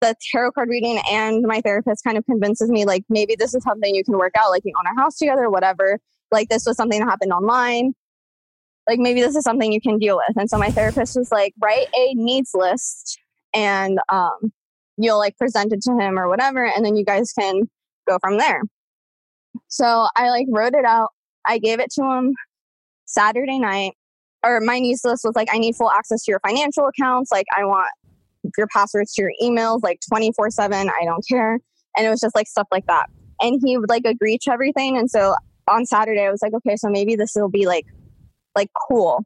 [0.01, 3.63] the tarot card reading and my therapist kind of convinces me like maybe this is
[3.63, 5.99] something you can work out, like you own a house together, whatever.
[6.31, 7.95] Like this was something that happened online.
[8.89, 10.37] Like maybe this is something you can deal with.
[10.37, 13.19] And so my therapist was like, write a needs list
[13.55, 14.53] and um
[14.97, 17.69] you'll like present it to him or whatever and then you guys can
[18.09, 18.63] go from there
[19.69, 21.11] so i like wrote it out
[21.47, 22.35] i gave it to him
[23.07, 23.93] saturday night
[24.45, 27.47] or my needs list was like i need full access to your financial accounts like
[27.57, 27.91] i want
[28.57, 31.59] your passwords to your emails like 24 7 i don't care.
[31.97, 33.07] And it was just like stuff like that.
[33.41, 34.97] And he would like agree to everything.
[34.97, 35.35] And so
[35.69, 37.87] on saturday i was like okay so maybe this will be like
[38.57, 39.25] like cool.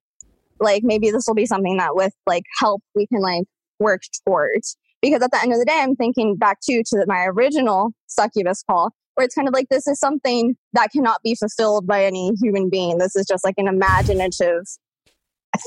[0.61, 3.45] Like maybe this will be something that with like help we can like
[3.79, 4.77] work towards.
[5.03, 8.63] Because at the end of the day i'm thinking back to to my original succubus
[8.69, 12.33] call where it's kind of like this is something that cannot be fulfilled by any
[12.43, 12.99] human being.
[12.99, 14.65] This is just like an imaginative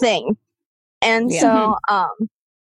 [0.02, 0.36] thing.
[1.02, 1.40] And Yeah.
[1.42, 2.12] so um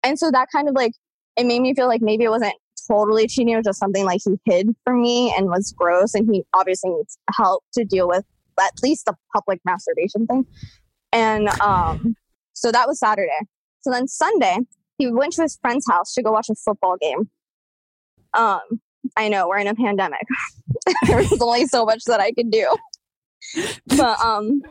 [0.03, 0.93] and so that kind of like
[1.37, 2.53] it made me feel like maybe it wasn't
[2.89, 6.27] totally cheating it was just something like he hid from me and was gross and
[6.33, 8.25] he obviously needs help to deal with
[8.59, 10.45] at least the public masturbation thing
[11.13, 12.15] and um
[12.53, 13.39] so that was saturday
[13.81, 14.57] so then sunday
[14.99, 17.29] he went to his friend's house to go watch a football game.
[18.35, 18.59] Um,
[19.17, 20.21] I know we're in a pandemic.
[21.07, 22.67] There's only so much that I could do.
[23.87, 24.61] But um,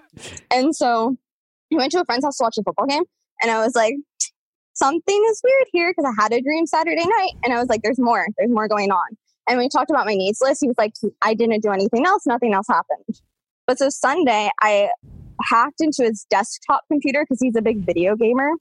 [0.53, 1.17] and so
[1.71, 3.03] he went to a friend's house to watch a football game,
[3.43, 3.95] and I was like,
[4.79, 7.83] something is weird here because I had a dream Saturday night, and I was like,
[7.83, 9.17] there's more, there's more going on.
[9.49, 10.61] And we talked about my needs list.
[10.61, 13.21] He was like, I didn't do anything else, nothing else happened.
[13.67, 14.91] But so Sunday, I
[15.43, 18.53] hacked into his desktop computer because he's a big video gamer.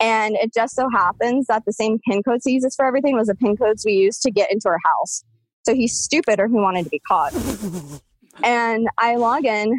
[0.00, 3.28] And it just so happens that the same pin codes he uses for everything was
[3.28, 5.24] the pin codes we used to get into our house.
[5.64, 7.34] So he's stupid or he wanted to be caught.
[8.44, 9.76] and I log in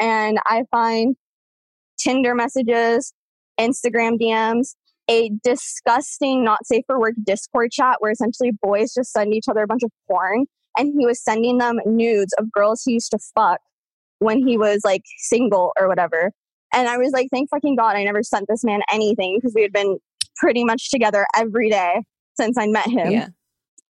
[0.00, 1.16] and I find
[1.98, 3.12] Tinder messages,
[3.60, 4.74] Instagram DMs,
[5.08, 9.62] a disgusting, not safe for work Discord chat where essentially boys just send each other
[9.62, 10.46] a bunch of porn.
[10.76, 13.60] And he was sending them nudes of girls he used to fuck
[14.20, 16.30] when he was like single or whatever.
[16.72, 19.62] And I was like, thank fucking God I never sent this man anything because we
[19.62, 19.98] had been
[20.36, 22.02] pretty much together every day
[22.38, 23.10] since I met him.
[23.10, 23.28] Yeah.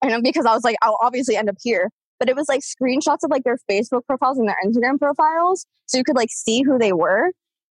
[0.01, 1.89] And because I was like, I'll obviously end up here.
[2.19, 5.65] But it was like screenshots of like their Facebook profiles and their Instagram profiles.
[5.87, 7.31] So you could like see who they were.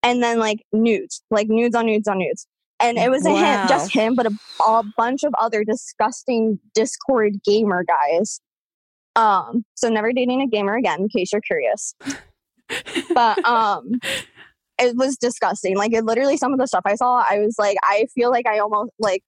[0.04, 2.48] And then like nudes, like nudes on nudes on nudes.
[2.80, 3.62] And it wasn't Wow.
[3.64, 4.32] him, just him, but a,
[4.64, 8.40] a bunch of other disgusting Discord gamer guys.
[9.16, 11.96] Um, so never dating a gamer again, in case you're curious.
[13.16, 13.92] but um
[14.80, 15.76] it was disgusting.
[15.76, 18.46] Like it literally some of the stuff I saw, I was like, I feel like
[18.46, 19.24] I almost like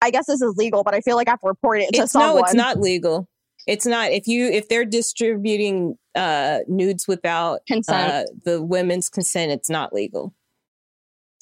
[0.00, 2.02] I guess this is legal, but I feel like I have to report it to
[2.02, 2.36] It's someone.
[2.36, 3.28] no, it's not legal.
[3.66, 4.12] It's not.
[4.12, 8.10] If you if they're distributing uh nudes without Consent.
[8.12, 10.32] uh, the women's consent, it's not legal.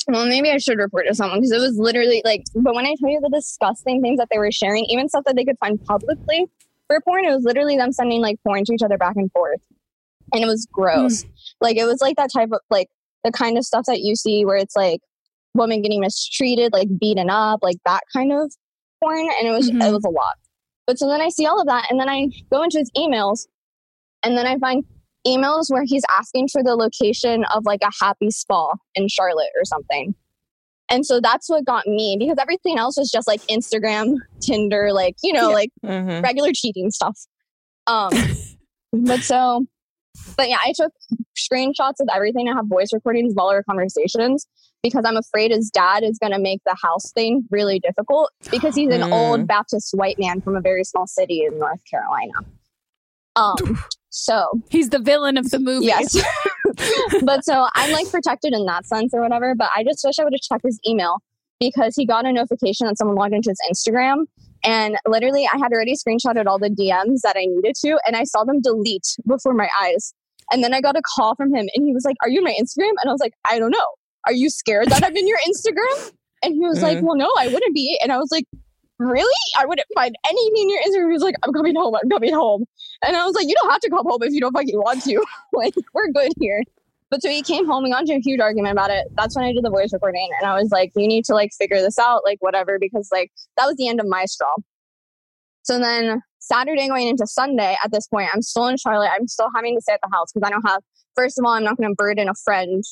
[0.08, 2.94] Well, maybe I should report to someone because it was literally like, but when I
[3.00, 5.82] tell you the disgusting things that they were sharing, even stuff that they could find
[5.84, 6.46] publicly
[6.86, 9.60] for porn, it was literally them sending like porn to each other back and forth.
[10.32, 11.22] And it was gross.
[11.22, 11.28] Hmm.
[11.60, 12.88] Like, it was like that type of like
[13.24, 15.00] the kind of stuff that you see where it's like
[15.54, 18.52] women getting mistreated, like beaten up, like that kind of
[19.02, 19.28] porn.
[19.38, 19.92] And it was, it mm-hmm.
[19.92, 20.36] was a lot.
[20.86, 23.46] But so then I see all of that and then I go into his emails
[24.22, 24.84] and then I find
[25.26, 29.64] emails where he's asking for the location of like a happy spa in Charlotte or
[29.64, 30.14] something.
[30.90, 35.16] And so that's what got me because everything else was just like Instagram, Tinder, like,
[35.22, 35.54] you know, Yeah.
[35.54, 36.22] like Mhm.
[36.22, 37.18] regular cheating stuff.
[37.86, 38.10] Um
[38.92, 39.66] but so
[40.36, 40.92] but yeah, I took
[41.36, 42.48] screenshots of everything.
[42.48, 44.46] I have voice recordings of all our conversations
[44.82, 48.74] because I'm afraid his dad is going to make the house thing really difficult because
[48.74, 49.12] he's an Mm.
[49.12, 52.32] old Baptist white man from a very small city in North Carolina.
[53.36, 53.78] Um,
[54.10, 55.86] so he's the villain of the movie.
[55.86, 56.16] Yes.
[57.22, 59.54] but so I'm like protected in that sense or whatever.
[59.54, 61.18] But I just wish I would have checked his email
[61.60, 64.24] because he got a notification that someone logged into his Instagram.
[64.64, 68.24] And literally, I had already screenshotted all the DMs that I needed to, and I
[68.24, 70.12] saw them delete before my eyes.
[70.50, 72.44] And then I got a call from him, and he was like, Are you in
[72.44, 72.92] my Instagram?
[73.02, 73.86] And I was like, I don't know.
[74.26, 76.12] Are you scared that I'm in your Instagram?
[76.42, 77.02] And he was like, Mhm.
[77.02, 77.98] Well, no, I wouldn't be.
[78.02, 78.44] And I was like,
[78.98, 79.34] really?
[79.58, 81.08] I wouldn't find anything in your Instagram.
[81.10, 81.94] He was like, I'm coming home.
[82.02, 82.64] I'm coming home.
[83.04, 85.02] And I was like, you don't have to come home if you don't fucking want
[85.04, 85.24] to.
[85.52, 86.62] like, we're good here.
[87.10, 87.84] But so he came home.
[87.84, 89.06] We got into a huge argument about it.
[89.16, 90.28] That's when I did the voice recording.
[90.40, 93.30] And I was like, you need to like figure this out, like whatever, because like
[93.56, 94.52] that was the end of my straw.
[95.62, 99.10] So then Saturday going into Sunday, at this point, I'm still in Charlotte.
[99.12, 100.80] I'm still having to stay at the house because I don't have,
[101.14, 102.82] first of all, I'm not going to burden a friend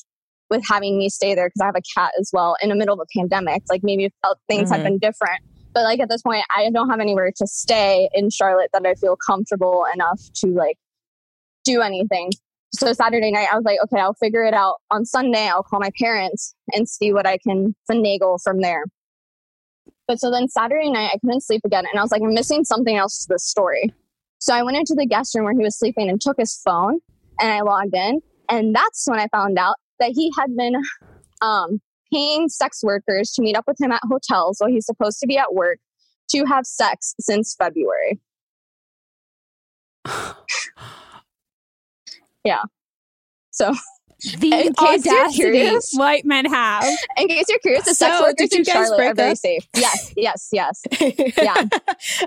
[0.50, 2.94] with having me stay there because I have a cat as well in the middle
[2.94, 3.62] of a pandemic.
[3.68, 4.74] Like maybe felt things Mhm.
[4.76, 5.40] had been different.
[5.74, 8.94] But like at this point, I don't have anywhere to stay in Charlotte that I
[8.94, 10.78] feel comfortable enough to like
[11.64, 12.30] do anything.
[12.72, 14.76] So Saturday night, I was like, okay, I'll figure it out.
[14.90, 18.84] On Sunday, I'll call my parents and see what I can finagle from there.
[20.06, 21.84] But so then Saturday night, I couldn't sleep again.
[21.90, 23.92] And I was like, I'm missing something else to this story.
[24.38, 27.00] So I went into the guest room where he was sleeping and took his phone
[27.40, 28.20] and I logged in.
[28.48, 30.74] And that's when I found out that he had been
[31.40, 31.80] um,
[32.14, 35.36] paying sex workers to meet up with him at hotels while he's supposed to be
[35.36, 35.78] at work
[36.30, 38.20] to have sex since February.
[42.44, 42.62] yeah.
[43.50, 43.74] So
[44.38, 46.84] The in case you're audacity curious, white men have.
[47.18, 49.36] in case you're curious, the sex So, workers in Charlotte are very up?
[49.36, 49.66] safe.
[49.76, 50.82] Yes, yes, yes.
[51.36, 51.64] Yeah.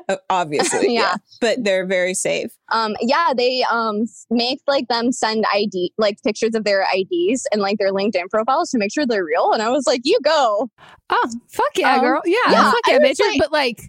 [0.07, 1.01] Uh, Obviously, yeah.
[1.01, 1.15] Yeah.
[1.41, 2.51] But they're very safe.
[2.71, 7.61] Um, yeah, they um make like them send ID like pictures of their IDs and
[7.61, 9.51] like their LinkedIn profiles to make sure they're real.
[9.53, 10.69] And I was like, you go.
[11.09, 12.21] Oh, fuck yeah, Um, girl.
[12.25, 13.19] Yeah, yeah, fuck yeah, was bitches.
[13.27, 13.79] like- but like,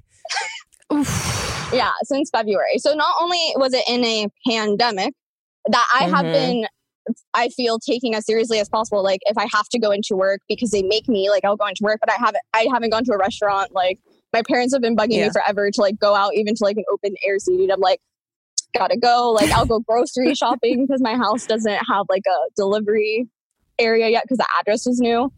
[1.72, 2.78] Yeah, since February.
[2.78, 5.12] So not only was it in a pandemic
[5.70, 6.32] that I have Mhm.
[6.32, 6.66] been
[7.34, 9.02] I feel taking as seriously as possible.
[9.02, 11.66] Like if I have to go into work because they make me, like I'll go
[11.66, 13.72] into work, but I haven't I haven't gone to a restaurant.
[13.72, 13.98] Like
[14.32, 15.26] my parents have been bugging Yeah.
[15.26, 17.70] me forever to like go out even to like an open air seating.
[17.70, 18.00] I'm like,
[18.76, 19.30] gotta go.
[19.32, 23.26] Like I'll go grocery shopping because my house doesn't have like a delivery
[23.78, 25.32] area yet because the address was new.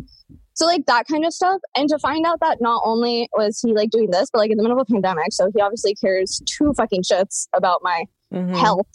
[0.55, 1.61] So like that kind of stuff.
[1.77, 4.57] And to find out that not only was he like doing this, but like in
[4.59, 8.57] the middle of a pandemic, so he obviously cares two fucking shits about my Mhm.
[8.57, 8.87] health.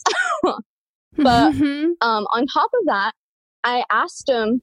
[1.16, 1.92] but Mhm.
[2.00, 3.12] um, on top of that,
[3.64, 4.62] I asked him,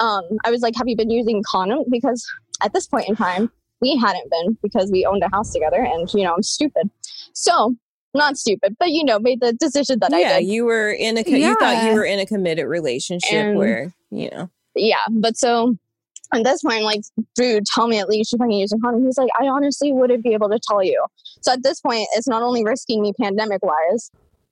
[0.00, 1.84] um, I was like, have you been using condom?
[1.90, 2.24] Because
[2.62, 3.50] at this point in time,
[3.80, 6.90] we hadn't been because we owned a house together and, you know, I'm stupid.
[7.32, 7.74] So,
[8.14, 11.24] not stupid, but, you know, made the decision that I yeah, you were in a
[11.24, 15.36] co- you thought you were in a committed relationship And- where you know yeah, but
[15.36, 15.76] so
[16.32, 17.00] at this point, I'm like,
[17.34, 19.04] dude, tell me at least if I can use a condom.
[19.04, 21.04] He's like, I honestly wouldn't be able to tell you.
[21.42, 24.10] So at this point, it's not only risking me pandemic wise,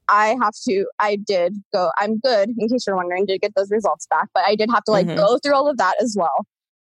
[0.09, 3.71] I have to, I did go, I'm good, in case you're wondering, did get those
[3.71, 5.17] results back, but I did have to like Mhm.
[5.17, 6.47] go through all of that as well.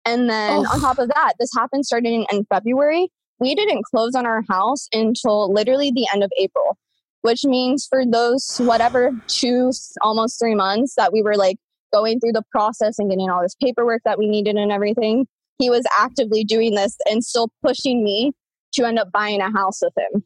[0.05, 0.73] And then Oh.
[0.73, 3.09] on top of that, this happened starting in February.
[3.39, 6.77] We didn't close on our house until literally the end of April,
[7.21, 11.57] which means for those whatever two, almost three months that we were like
[11.93, 15.27] going through the process and getting all this paperwork that we needed and everything,
[15.59, 18.31] he was actively doing this and still pushing me
[18.73, 20.23] to end up buying a house with him.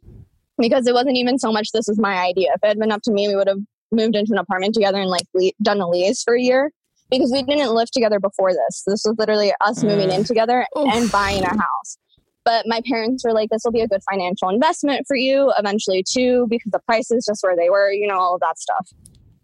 [0.62, 2.52] Because it wasn't even so much this was my idea.
[2.56, 3.60] If it had been up to me, we would have
[3.92, 6.72] moved into an apartment together and like le- done a lease for a year
[7.10, 8.84] because we didn't live together before this.
[8.88, 10.20] This was literally us moving Mm.
[10.20, 10.88] in together Oof.
[10.94, 11.98] and buying a house.
[12.46, 16.04] But my parents were like, this will be a good financial investment for you eventually,
[16.10, 18.88] too, because the prices just where they were, you know, all of that stuff.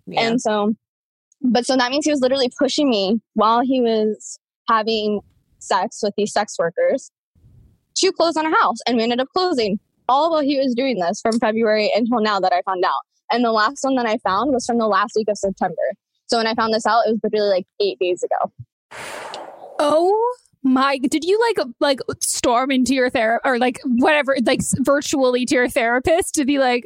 [0.07, 0.21] yeah.
[0.21, 0.73] And so,
[1.41, 4.39] but so that means he was literally pushing me while he was
[4.69, 5.19] having
[5.59, 7.11] sex with these sex workers
[7.97, 8.77] to close on a house.
[8.87, 12.39] And we ended up closing all while he was doing this from February until now
[12.39, 13.01] that I found out.
[13.31, 15.75] And the last one that I found was from the last week of September.
[16.27, 18.51] So when I found this out, it was literally like eight days ago.
[19.79, 20.97] oh my!
[20.97, 25.69] Did you like like storm into your therapist or like whatever, like virtually to your
[25.69, 26.85] therapist to be like,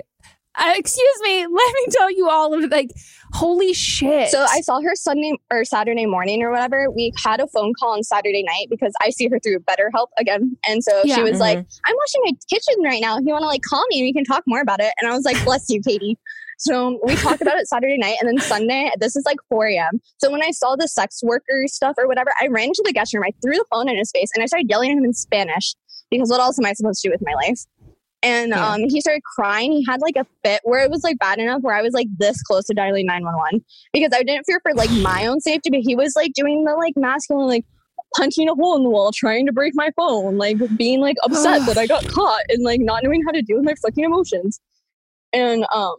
[0.60, 2.90] uh, "Excuse me, let me tell you all of it." Like,
[3.34, 4.30] holy shit!
[4.30, 6.90] So I saw her Sunday or Saturday morning or whatever.
[6.91, 10.57] We had a phone call on Saturday night because I see her through BetterHelp again.
[10.68, 11.15] And so Yeah.
[11.15, 11.80] she was like, Mhm.
[11.86, 13.18] I'm washing my kitchen right now.
[13.18, 14.94] If you want to like call me, and we can talk more about it.
[15.02, 16.18] And I was like, bless you, Katie.
[16.57, 19.99] So we talked about it Saturday night and then Sunday, this is like 4 a.m.
[20.19, 23.15] So when I saw the sex worker stuff or whatever, I ran to the guest
[23.15, 23.23] room.
[23.26, 25.73] I threw the phone in his face and I started yelling at him in Spanish
[26.11, 27.61] because what else am I supposed to do with my life?
[28.23, 28.73] And Yeah.
[28.73, 29.72] um, he started crying.
[29.72, 32.07] He had like a fit where it was like bad enough where I was like
[32.18, 35.80] this close to dialing 911 because I didn't fear for like my own safety, but
[35.80, 37.65] he was like doing the like masculine, like
[38.15, 41.61] punching a hole in the wall, trying to break my phone, like being like upset
[41.65, 44.60] that I got caught and like not knowing how to deal with my fucking emotions.
[45.34, 45.95] And um,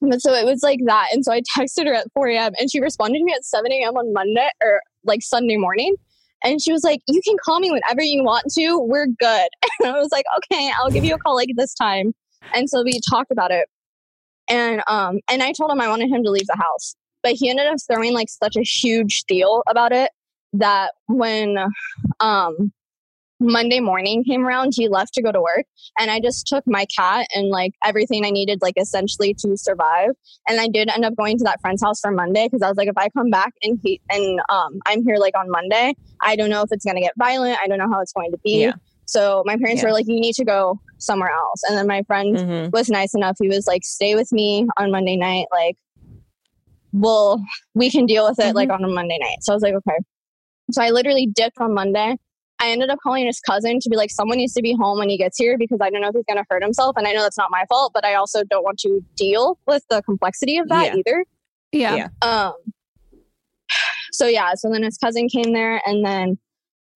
[0.00, 1.08] but so it was like that.
[1.12, 2.52] And so I texted her at 4 a.m.
[2.58, 3.96] and she responded to me at 7 a.m.
[3.96, 5.94] on Monday or like Sunday morning.
[6.44, 8.78] And she was like, You can call me whenever you want to.
[8.78, 9.48] We're good.
[9.80, 12.12] And I was like, Okay, I'll give you a call like this time.
[12.54, 13.66] And so we talked about it.
[14.48, 16.94] And um and I told him I wanted him to leave the house.
[17.22, 20.10] But he ended up throwing like such a huge deal about it
[20.52, 21.56] that when
[22.20, 22.72] um
[23.40, 25.64] Monday morning came around, he left to go to work,
[25.98, 30.10] and I just took my cat and like everything I needed, like essentially to survive.
[30.48, 32.76] And I did end up going to that friend's house for Monday because I was
[32.76, 36.36] like, if I come back and he and um, I'm here like on Monday, I
[36.36, 37.58] don't know if it's gonna get violent.
[37.62, 38.60] I don't know how it's going to be.
[38.62, 38.72] Yeah.
[39.06, 39.88] So my parents Yeah.
[39.88, 41.60] were like, you need to go somewhere else.
[41.68, 42.72] And then my friend Mhm.
[42.72, 43.36] was nice enough.
[43.40, 45.46] He was like, stay with me on Monday night.
[45.52, 45.76] Like,
[46.92, 47.44] well,
[47.74, 49.38] we can deal with it like on a Monday night.
[49.42, 49.98] So I was like, okay.
[50.70, 52.16] So I literally dipped on Monday.
[52.64, 55.08] I ended up calling his cousin to be like, someone needs to be home when
[55.10, 56.96] he gets here because I don't know if he's going to hurt himself.
[56.96, 59.82] And I know that's not my fault, but I also don't want to deal with
[59.90, 60.96] the complexity of that Yeah.
[60.96, 61.24] either.
[61.72, 61.94] Yeah.
[61.96, 62.08] Yeah.
[62.22, 62.54] Um,
[64.12, 66.38] so yeah, so then his cousin came there and then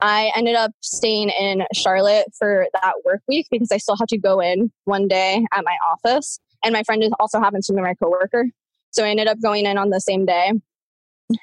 [0.01, 4.19] I ended up staying in Charlotte for that work week because I still had to
[4.19, 6.39] go in one day at my office.
[6.65, 8.47] And my friend also happens to be my coworker.
[8.91, 10.53] So I ended up going in on the same day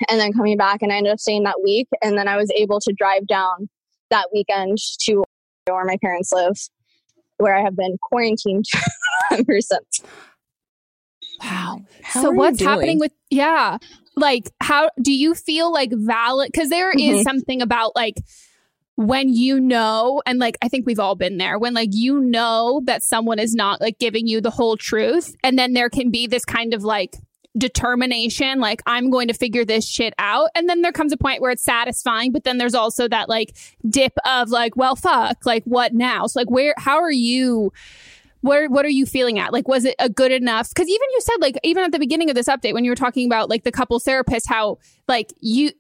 [0.10, 1.88] and then coming back and I ended up staying that week.
[2.02, 3.70] And then I was able to drive down
[4.10, 5.24] that weekend to
[5.68, 6.58] where my parents live,
[7.38, 8.66] where I have been quarantined
[9.32, 10.02] ever since.
[11.44, 11.82] Wow.
[12.04, 13.78] How so what's happening with yeah?
[14.16, 17.24] Like how do you feel like valid cuz there is Mhm.
[17.24, 18.16] something about like
[18.96, 22.82] when you know and like I think we've all been there when like you know
[22.86, 26.28] that someone is not like giving you the whole truth and then there can be
[26.28, 27.18] this kind of like
[27.58, 30.50] determination like I'm going to figure this shit out.
[30.56, 33.56] And then there comes a point where it's satisfying but then there's also that like
[33.88, 36.28] dip of like well fuck like what now?
[36.28, 37.72] So like where how are you
[38.42, 39.54] where what are you feeling at?
[39.54, 42.30] Like was it a good enough because even you said like even at the beginning
[42.30, 44.78] of this update when you were talking about like the couple therapist how
[45.08, 45.72] like you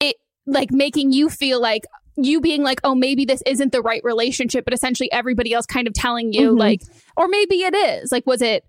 [0.00, 0.16] it
[0.46, 1.84] like making you feel like
[2.16, 5.86] you being like oh maybe this isn't the right relationship but essentially everybody else kind
[5.86, 6.58] of telling you Mhm.
[6.58, 6.82] like
[7.16, 8.10] or maybe it is.
[8.10, 8.64] Like was it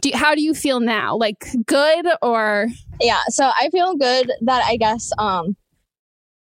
[0.00, 1.16] do you, how do you feel now?
[1.16, 2.66] Like good or?
[3.00, 5.56] Yeah so i feel good that i guess um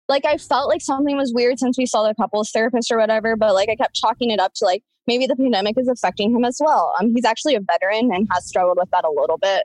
[0.08, 3.36] like i felt like something was weird since we saw the couples therapist or whatever
[3.36, 6.44] but like i kept chalking it up to like maybe the pandemic is affecting him
[6.44, 6.92] as well.
[7.00, 9.64] Um he's actually a veteran and has struggled with that a little bit.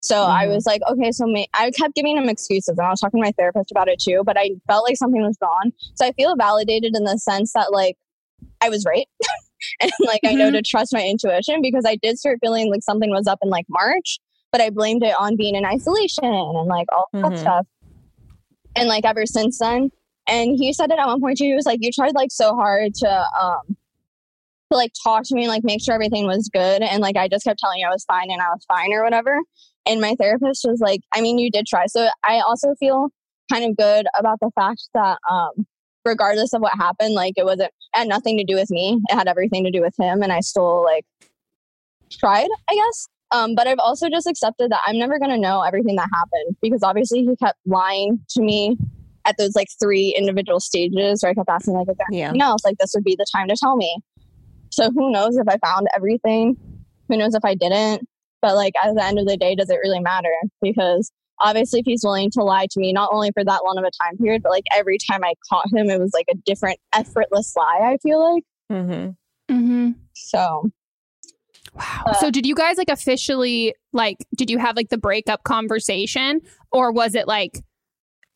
[0.00, 0.54] So i Mhm.
[0.54, 3.24] was like okay so may- i kept giving him excuses and i was talking to
[3.24, 6.34] my therapist about it too but i felt like something was wrong so i feel
[6.36, 7.96] validated in the sense that like
[8.60, 9.06] i was right
[9.80, 10.54] and like I know Mhm.
[10.54, 13.66] to trust my intuition because I did start feeling like something was up in like
[13.68, 14.18] March,
[14.50, 17.38] but I blamed it on being in isolation and like all that Mhm.
[17.38, 17.66] stuff.
[18.74, 19.90] And like ever since then,
[20.26, 21.44] and he said it at one point too.
[21.44, 23.76] He was like, "You tried like so hard to um
[24.70, 27.28] to like talk to me and like make sure everything was good, and like I
[27.28, 29.38] just kept telling you I was fine and I was fine or whatever."
[29.84, 33.08] And my therapist was like, "I mean, you did try." So I also feel
[33.52, 35.66] kind of good about the fact that um
[36.04, 39.00] regardless of what happened, like it wasn't it had nothing to do with me.
[39.08, 41.04] It had everything to do with him, and I still like
[42.10, 43.08] tried, I guess.
[43.30, 46.82] Um, but I've also just accepted that I'm never gonna know everything that happened because
[46.82, 48.76] obviously he kept lying to me
[49.24, 52.28] at those like three individual stages where I kept asking like, is there Yeah.
[52.28, 52.64] anything else?
[52.64, 53.98] Like this would be the time to tell me.
[54.70, 56.56] So who knows if I found everything?
[57.08, 58.06] Who knows if I didn't?
[58.42, 60.34] But like at the end of the day, does it really matter?
[60.60, 61.10] Because
[61.42, 63.90] obviously if he's willing to lie to me, not only for that long of a
[64.02, 67.54] time period, but like every time I caught him, it was like a different effortless
[67.56, 68.44] lie, I feel like.
[68.70, 69.54] Mm-hmm.
[69.54, 69.90] mm-hmm.
[70.14, 70.70] So
[71.74, 72.02] Wow.
[72.06, 76.40] Uh, so did you guys like officially like did you have like the breakup conversation
[76.70, 77.60] or was it like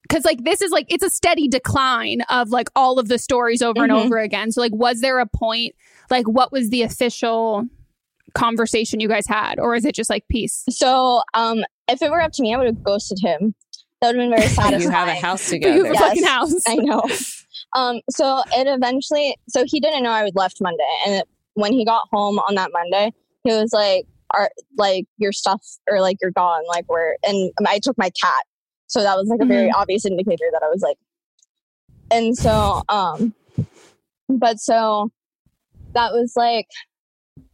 [0.08, 3.60] cuz like this is like it's a steady decline of like all of the stories
[3.60, 4.04] over and Mhm.
[4.06, 4.52] over again.
[4.52, 5.74] So like was there a point
[6.10, 7.66] like what was the official
[8.34, 10.64] conversation you guys had or is it just like peace?
[10.70, 13.54] So, um, if it were up to me, I would have ghosted him.
[14.00, 14.80] That would have been very satisfying.
[14.82, 15.92] You have a house But you have together.
[15.92, 16.52] a fucking house.
[16.66, 17.02] I know.
[17.74, 21.72] Um, so it eventually, so he didn't know I would left Monday, and it, when
[21.72, 23.12] he got home on that Monday,
[23.44, 26.62] he was like, "Are like your stuff or like you're gone?
[26.68, 28.44] Like where?" And I took my cat,
[28.86, 30.96] so that was like a very obvious indicator that I was like.
[32.10, 33.34] And so, um,
[34.28, 35.10] but so
[35.92, 36.68] that was like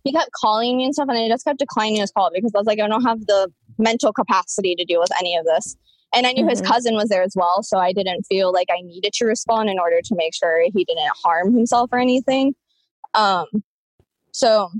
[0.04, 2.59] he kept calling me and stuff, and I just kept declining his call because I
[2.59, 5.77] was like, I don't have the mental capacity to deal with any of this.
[6.15, 6.66] And I knew his Mhm.
[6.66, 9.78] cousin was there as well, so I didn't feel like I needed to respond in
[9.78, 12.55] order to make sure he didn't harm himself or anything.
[13.15, 13.47] Um,
[14.32, 14.70] so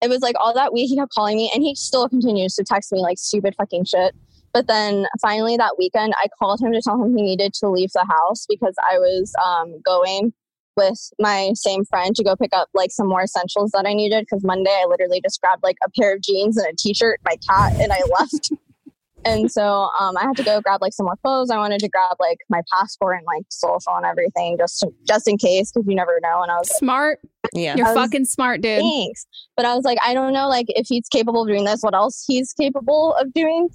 [0.00, 2.64] it was like all that week he kept calling me, and he still continues to
[2.64, 4.14] text me like stupid fucking shit.
[4.52, 7.90] But then finally that weekend, I called him to tell him he needed to leave
[7.92, 10.32] the house because I was um, going
[10.76, 14.26] with my same friend to go pick up like some more essentials that I needed.
[14.28, 17.36] Because Monday I literally just grabbed like a pair of jeans and a t-shirt, my
[17.48, 18.50] cat, and I left.
[19.24, 21.50] and so um, I had to go grab like some more clothes.
[21.50, 25.28] I wanted to grab like my passport and like social and everything just to, just
[25.28, 26.42] in case because you never know.
[26.42, 27.20] And I was like, Smart.
[27.52, 27.74] Yeah.
[27.76, 28.80] You're was- fucking smart, dude.
[28.80, 29.26] thanks.
[29.56, 31.94] But I was like, I don't know, like if he's capable of doing this, what
[31.94, 33.68] else he's capable of doing.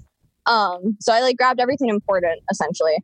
[0.45, 2.97] Um, so I like grabbed everything important essentially.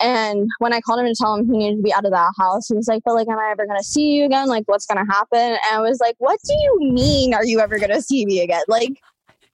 [0.00, 2.32] And when I called him to tell him he needed to be out of that
[2.38, 4.48] house, he was like, But like, am I ever gonna see you again?
[4.48, 5.38] Like, what's gonna happen?
[5.38, 8.62] And I was like, What do you mean are you ever gonna see me again?
[8.68, 9.00] Like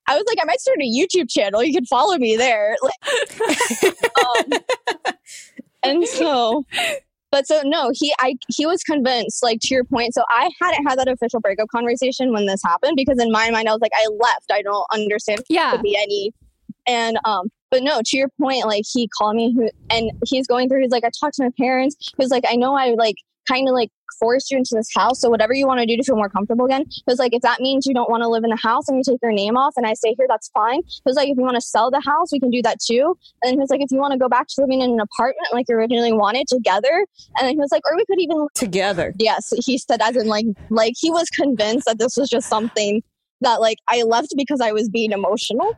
[0.07, 1.63] I was like, I might start a YouTube channel.
[1.65, 2.77] You can follow me there.
[2.85, 3.95] Like,
[4.25, 5.15] um,
[5.83, 6.65] and so
[7.35, 10.15] but so no, he I he was convinced, like to your point.
[10.15, 13.69] So I hadn't had that official breakup conversation when this happened because in my mind
[13.69, 14.53] I was like, I left.
[14.53, 15.41] I don't understand.
[15.49, 15.73] Yeah.
[15.73, 16.33] Could be any.
[16.87, 19.53] And um, but no, to your point, like he called me
[19.91, 20.83] and he's going through.
[20.83, 21.97] He's like, I talked to my parents.
[21.99, 23.17] He was like, I know I like
[23.49, 23.91] kind of like
[24.21, 25.21] forced you into this house.
[25.21, 26.85] So whatever you want to do to feel more comfortable again.
[26.89, 28.97] He was like, if that means you don't want to live in the house and
[28.97, 30.83] you take your name off and I stay here, that's fine.
[30.87, 33.19] He was like, if you want to sell the house, we can do that too.
[33.43, 35.01] And then he was like, if you want to go back to living in an
[35.01, 37.07] apartment like you originally wanted together.
[37.39, 39.15] And then he was like, or we could even together.
[39.19, 39.53] Yes.
[39.67, 43.03] He said as in like like he was convinced that this was just something
[43.41, 45.75] that like I left because I was being emotional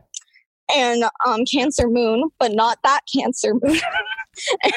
[0.73, 3.79] and um cancer moon but not that cancer moon.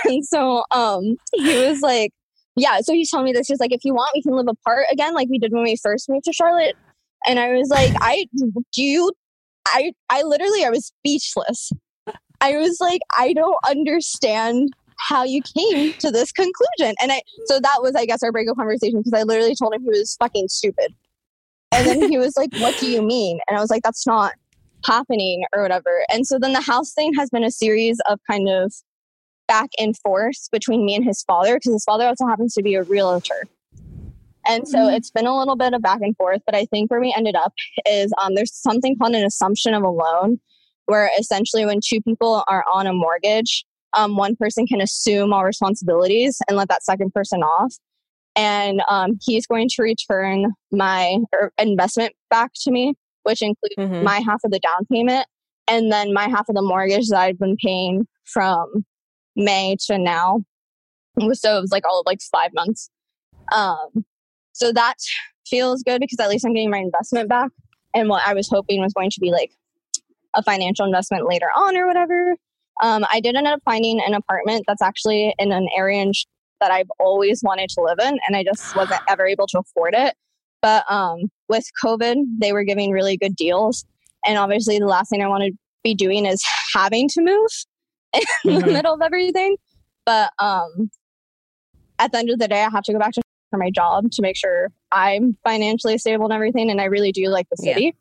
[0.04, 2.12] And so um he was like
[2.56, 3.48] yeah so he's telling me this.
[3.48, 5.76] He's like if you want we can live apart again like we did when we
[5.76, 6.76] first moved to charlotte.
[7.26, 9.12] And i was like i do you
[9.68, 11.70] i i literally i was speechless.
[12.40, 14.70] I was like i don't understand
[15.08, 16.94] how you came to this conclusion.
[17.02, 19.82] And i so that was i guess our breakup conversation because i literally told him
[19.82, 20.94] he was fucking stupid.
[21.72, 23.40] And then he was like what do you mean?
[23.46, 24.32] And i was like that's not
[24.84, 26.04] happening or whatever.
[26.12, 28.72] And so then the house thing has been a series of kind of
[29.48, 32.74] back and forth between me and his father because his father also happens to be
[32.74, 33.48] a realtor.
[34.46, 34.94] And so Mm-hmm.
[34.94, 37.36] it's been a little bit of back and forth, but I think where we ended
[37.36, 37.52] up
[37.86, 40.40] is um, there's something called an assumption of a loan,
[40.86, 45.44] where essentially when two people are on a mortgage, um, one person can assume all
[45.44, 47.74] responsibilities and let that second person off.
[48.36, 52.94] And um, he's going to return my er, investment back to me,
[53.24, 54.02] which includes Mhm.
[54.02, 55.26] my half of the down payment
[55.68, 58.84] and then my half of the mortgage that I've been paying from
[59.36, 60.40] May to now.
[61.32, 62.90] So it was like all of like five months.
[63.52, 64.04] Um,
[64.52, 64.94] so that
[65.46, 67.50] feels good because at least I'm getting my investment back.
[67.94, 69.50] And what I was hoping was going to be like
[70.34, 72.36] a financial investment later on or whatever.
[72.82, 76.06] Um, I did end up finding an apartment that's actually in an area
[76.60, 79.94] that I've always wanted to live in, and I just wasn't ever able to afford
[79.94, 80.14] it.
[80.62, 81.18] But um,
[81.48, 83.84] with COVID, they were giving really good deals,
[84.26, 86.42] and obviously, the last thing I want to be doing is
[86.74, 87.48] having to move
[88.44, 88.72] in the Mhm.
[88.72, 89.56] middle of everything.
[90.04, 90.90] But um,
[91.98, 94.04] at the end of the day, I have to go back to for my job
[94.12, 96.70] to make sure I'm financially stable and everything.
[96.70, 97.74] And I really do like the Yeah.
[97.74, 97.96] city.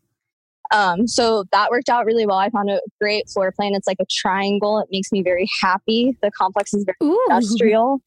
[0.72, 2.38] Um, so that worked out really well.
[2.38, 3.73] I found a great floor plan.
[3.73, 4.77] It's like a triangle.
[4.80, 6.15] It makes me very happy.
[6.22, 8.02] The complex is very industrial.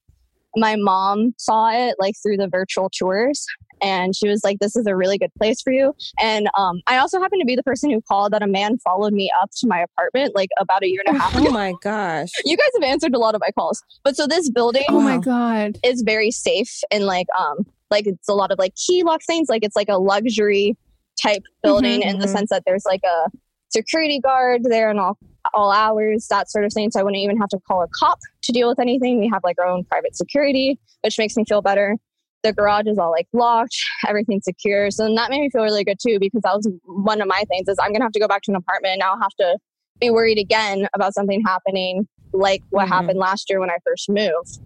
[0.55, 3.45] My mom saw it like through the virtual tours
[3.83, 5.95] and she was like, This is a really good place for you.
[6.21, 9.13] And um, I also happened to be the person who called that a man followed
[9.13, 11.47] me up to my apartment like about a year and a half ago.
[11.49, 12.31] Oh my gosh.
[12.45, 13.83] You guys have answered a lot of my calls.
[14.05, 15.79] But so this building Oh my god.
[15.85, 19.49] is very safe and like um like it's a lot of like key lock things.
[19.49, 20.77] Like it's like a luxury
[21.23, 22.33] type building Mhm, in the mhm.
[22.33, 23.31] sense that there's like a
[23.71, 25.19] security guard there and all
[25.55, 26.91] all hours, that sort of thing.
[26.91, 29.19] So I wouldn't even have to call a cop to deal with anything.
[29.19, 31.97] We have like our own private security, which makes me feel better.
[32.43, 33.77] The garage is all like locked,
[34.09, 34.91] everything's secure.
[34.91, 37.69] So that made me feel really good too, because that was one of my things
[37.69, 39.59] is I'm gonna have to go back to an apartment and now I'll have to
[40.01, 42.91] be worried again about something happening like what Mhm.
[42.91, 44.59] happened last year when I first moved.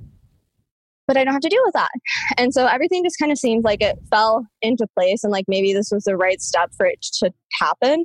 [1.06, 1.90] But I don't have to deal with that.
[2.38, 5.72] And so everything just kind of seems like it fell into place and like maybe
[5.72, 7.30] this was the right step for it to
[7.60, 8.04] happen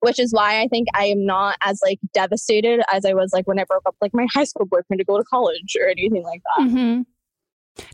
[0.00, 3.46] which is why I think I am not as like devastated as I was like
[3.46, 6.24] when I broke up like my high school boyfriend to go to college or anything
[6.24, 6.68] like that.
[6.68, 7.02] hmm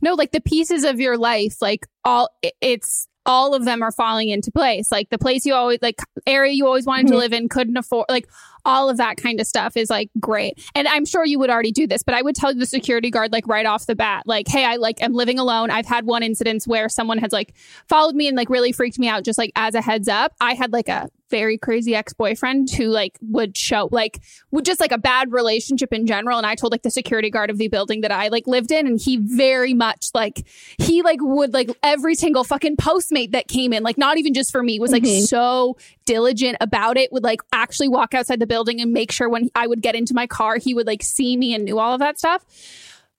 [0.02, 2.28] No, like the pieces of your life, like all
[2.60, 4.90] it's all of them are falling into place.
[4.90, 5.96] Like the place you always like
[6.26, 7.18] area you always wanted to Mhm.
[7.18, 8.26] live in, couldn't afford like
[8.68, 10.62] all of that kind of stuff is like great.
[10.74, 13.32] And I'm sure you would already do this, but I would tell the security guard
[13.32, 15.70] like right off the bat, like, hey, I like am living alone.
[15.70, 17.54] I've had one incident where someone has like
[17.88, 20.34] followed me and like really freaked me out, just like as a heads up.
[20.40, 24.18] I had like a very crazy ex-boyfriend who like would show like
[24.50, 27.50] would just like a bad relationship in general and i told like the security guard
[27.50, 30.46] of the building that i like lived in and he very much like
[30.78, 34.50] he like would like every single fucking postmate that came in like not even just
[34.50, 35.26] for me was like Mhm.
[35.26, 35.76] so
[36.08, 39.66] diligent about it would like actually walk outside the building and make sure when i
[39.66, 42.18] would get into my car he would like see me and knew all of that
[42.18, 42.44] stuff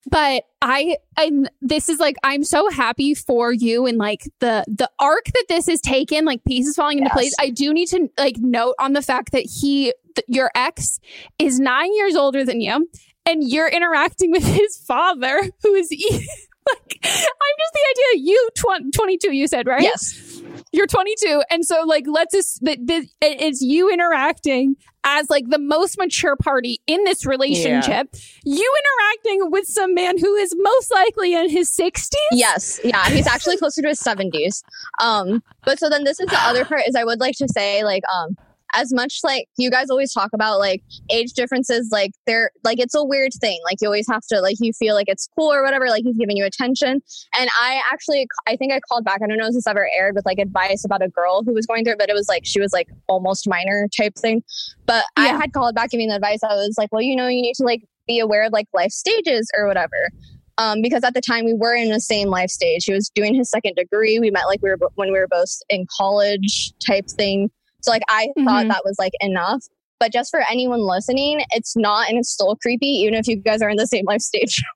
[0.09, 4.89] but i and this is like i'm so happy for you and like the the
[4.97, 7.13] arc that this has taken like pieces falling into Yes.
[7.13, 10.99] place i do need to like note on the fact that he th- your ex
[11.37, 12.89] is nine years older than you
[13.25, 15.89] and you're interacting with his father who is
[16.89, 18.23] like, I'm just the idea.
[18.23, 19.81] You tw- 22, you said right?
[19.81, 20.41] Yes.
[20.71, 25.57] You're 22, and so like let's just that this it's you interacting as like the
[25.57, 28.13] most mature party in this relationship.
[28.43, 32.13] You interacting with some man who is most likely in his 60s.
[32.31, 34.63] Yes, yeah, he's actually closer to his seventies.
[35.01, 37.83] Um, but so then this is the other part is I would like to say
[37.83, 38.37] like um
[38.73, 42.95] as much like you guys always talk about like age differences like they're like it's
[42.95, 45.63] a weird thing like you always have to like you feel like it's cool or
[45.63, 47.01] whatever like he's giving you attention
[47.37, 50.15] and i actually i think i called back i don't know if this ever aired
[50.15, 52.45] with like advice about a girl who was going through it but it was like
[52.45, 54.43] she was like almost minor type thing
[54.85, 57.41] but i had called back giving the advice i was like well you know you
[57.41, 60.09] need to like be aware of like life stages or whatever
[60.59, 62.83] um, because at the time we were in the same life stage.
[62.83, 64.19] He was doing his second degree.
[64.19, 67.49] We met like we were when we were both in college type thing.
[67.81, 68.69] So like I thought Mhm.
[68.69, 69.63] that was like enough.
[69.99, 73.61] But just for anyone listening, it's not, and it's still creepy, even if you guys
[73.61, 74.61] are in the same life stage.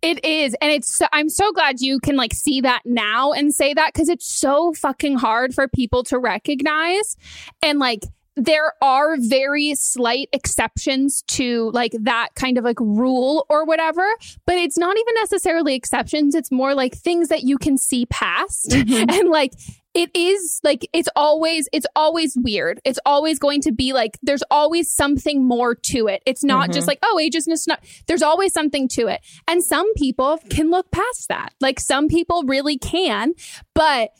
[0.00, 0.56] It is.
[0.60, 3.92] And it's, so, I'm so glad you can like see that now and say that
[3.92, 7.16] because it's so fucking hard for people to recognize.
[7.62, 8.00] And like,
[8.34, 14.06] there are very slight exceptions to like that kind of like rule or whatever,
[14.46, 16.34] but it's not even necessarily exceptions.
[16.34, 18.72] It's more like things that you can see past.
[18.74, 19.52] And like,
[19.94, 22.80] it is like it's always it's always weird.
[22.84, 26.22] It's always going to be like there's always something more to it.
[26.26, 26.88] It's not just Mhm.
[26.88, 27.80] like oh age is just not.
[28.06, 31.52] There's always something to it, and some people can look past that.
[31.60, 33.34] Like some people really can,
[33.74, 34.10] but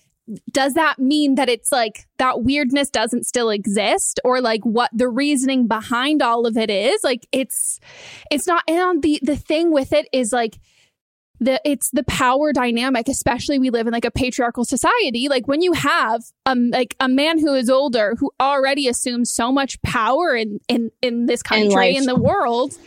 [0.53, 5.09] does that mean that it's like that weirdness doesn't still exist or like what the
[5.09, 7.81] reasoning behind all of it is like it's
[8.31, 10.59] it's not and the the thing with it is like
[11.43, 15.61] the it's the power dynamic especially we live in like a patriarchal society like when
[15.61, 20.37] you have um like a man who is older who already assumes so much power
[20.37, 21.97] in in in this country life.
[21.97, 22.79] in the world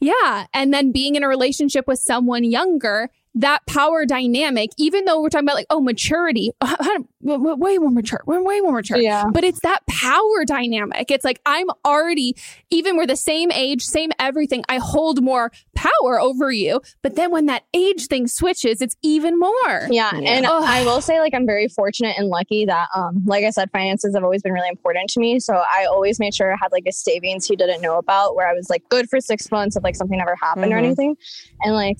[0.00, 5.20] yeah and then being in a relationship with someone younger that power dynamic even though
[5.22, 8.98] we're talking about like oh maturity w- w- way more mature we're way more mature
[8.98, 9.26] Yeah.
[9.32, 12.34] but it's that power dynamic it's like i'm already
[12.70, 17.30] even we're the same age same everything i hold more power over you but then
[17.30, 20.64] when that age thing switches it's even more Yeah, and Ugh.
[20.66, 24.14] I will say like I'm very fortunate and lucky that um like I said finances
[24.14, 25.38] have always been really important to me.
[25.40, 28.48] So I always made sure I had like a savings he didn't know about where
[28.48, 30.84] I was like good for 6 months if like something never happened or Mhm.
[30.84, 31.16] anything.
[31.62, 31.96] And like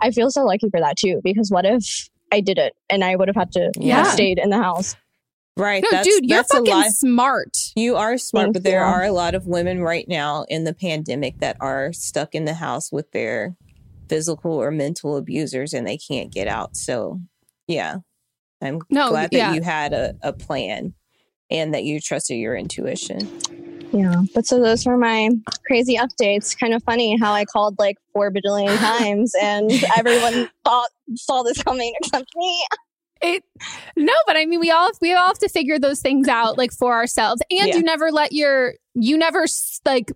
[0.00, 3.16] I feel so lucky for that too because what if I did it and I
[3.16, 3.98] would have had to Yeah.
[4.04, 4.96] have stayed in the house.
[5.58, 5.82] Right.
[5.82, 6.90] No, that's, dude, you're that's fucking lot.
[6.90, 7.56] smart.
[7.76, 8.86] You are smart, Thank but there you.
[8.86, 12.54] are a lot of women right now in the pandemic that are stuck in the
[12.54, 13.56] house with their
[14.08, 16.76] physical or mental abusers and they can't get out.
[16.76, 17.20] So,
[17.66, 17.96] yeah,
[18.60, 19.54] I'm No, glad that yeah.
[19.54, 20.92] you had a, a plan
[21.50, 23.26] and that you trusted your intuition.
[23.92, 24.22] Yeah.
[24.34, 25.30] But so those were my
[25.66, 26.58] crazy updates.
[26.58, 31.62] Kind of funny how I called like four bajillion times and everyone thought saw this
[31.62, 32.66] coming except me.
[33.22, 33.44] It
[33.96, 36.70] no, but I mean, we all we all have to figure those things out like
[36.72, 37.76] for ourselves, and Yeah.
[37.76, 39.46] you never let your you never
[39.86, 40.12] like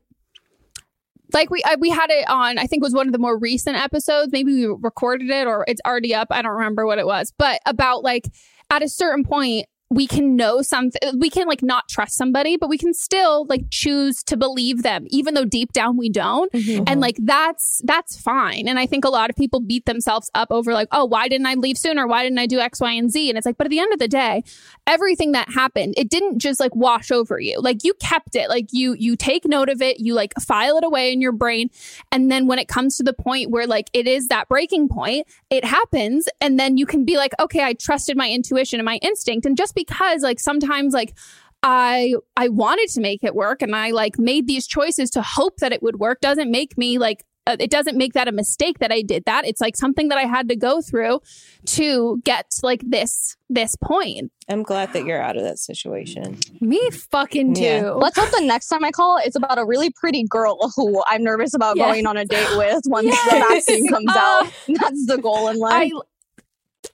[1.33, 2.59] like we I, we had it on.
[2.59, 4.33] I think it was one of the more recent episodes.
[4.33, 6.29] Maybe we recorded it or it's already up.
[6.31, 8.25] I don't remember what it was, but about like
[8.69, 9.67] at a certain point.
[9.93, 11.01] We can know something.
[11.19, 15.07] We can like not trust somebody, but we can still like choose to believe them,
[15.09, 16.51] even though deep down we don't.
[16.53, 16.85] Mm-hmm.
[16.87, 18.69] And like that's that's fine.
[18.69, 21.47] And I think a lot of people beat themselves up over like, oh, why didn't
[21.47, 22.07] I leave sooner?
[22.07, 23.29] Why didn't I do X, Y, and Z?
[23.29, 24.45] And it's like, but at the end of the day,
[24.87, 27.61] everything that happened, it didn't just like wash over you.
[27.61, 28.49] Like you kept it.
[28.49, 31.69] Like you you take note of it, you like file it away in your brain.
[32.13, 35.27] And then when it comes to the point where like it is that breaking point,
[35.51, 36.29] it happens.
[36.41, 39.47] And then you can be like, okay, I trusted my intuition and my instinct.
[39.47, 41.15] And just because like sometimes like
[41.63, 45.57] I I wanted to make it work and I like made these choices to hope
[45.59, 48.79] that it would work doesn't make me like uh, it doesn't make that a mistake
[48.81, 49.47] that I did that.
[49.47, 51.21] It's like something that I had to go through
[51.67, 54.31] to get like this this point.
[54.49, 56.39] I'm glad that you're out of that situation.
[56.61, 57.63] Me fucking too.
[57.63, 57.91] Yeah.
[57.93, 61.25] Let's hope the next time I call, it's about a really pretty girl who I'm
[61.25, 61.87] nervous about Yes.
[61.91, 63.31] going on a date with once Yes.
[63.31, 64.45] the vaccine comes Ah.
[64.47, 64.53] out.
[64.69, 65.91] That's the goal in life.
[65.95, 66.01] I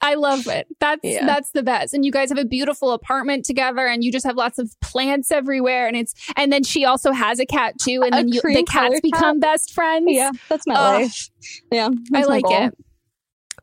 [0.01, 0.67] I love it.
[0.79, 1.25] That's Yeah.
[1.25, 1.93] that's the best.
[1.93, 5.31] And you guys have a beautiful apartment together and you just have lots of plants
[5.31, 8.41] everywhere and it's and then she also has a cat too and A then you,
[8.41, 10.07] the cats colored become best friends.
[10.09, 11.29] yeah, that's my life.
[11.71, 12.63] Yeah, I that's my like goal.
[12.67, 12.77] it.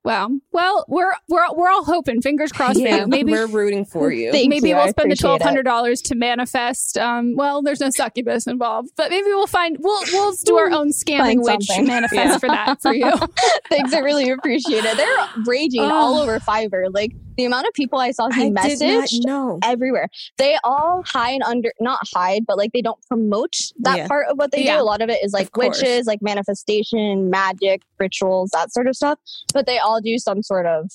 [0.05, 0.29] Wow.
[0.53, 2.21] Well, we're we're we're all hoping.
[2.21, 3.07] Fingers crossed Yeah.
[3.07, 4.31] Maybe we're rooting for you.
[4.33, 6.99] Thank maybe you, we'll spend the twelve hundred dollars to manifest.
[6.99, 10.91] Um, well, there's no succubus involved, but maybe we'll find we'll we'll do our own
[10.91, 12.39] scamming witch manifest Yeah.
[12.39, 13.11] for that for you.
[13.71, 14.97] Thanks, I really appreciate it.
[14.97, 15.95] They're raging Oh.
[15.95, 16.93] all over Fiverr.
[16.93, 20.09] Like The amount of people I saw I he did not messaged everywhere.
[20.39, 24.07] They all hide under, not hide, but like they don't promote that Yeah.
[24.09, 24.77] part of what they Yeah.
[24.77, 24.83] do.
[24.83, 29.19] A lot of it is like witches, like manifestation, magic, rituals, that sort of stuff.
[29.53, 30.91] But they all do some sort of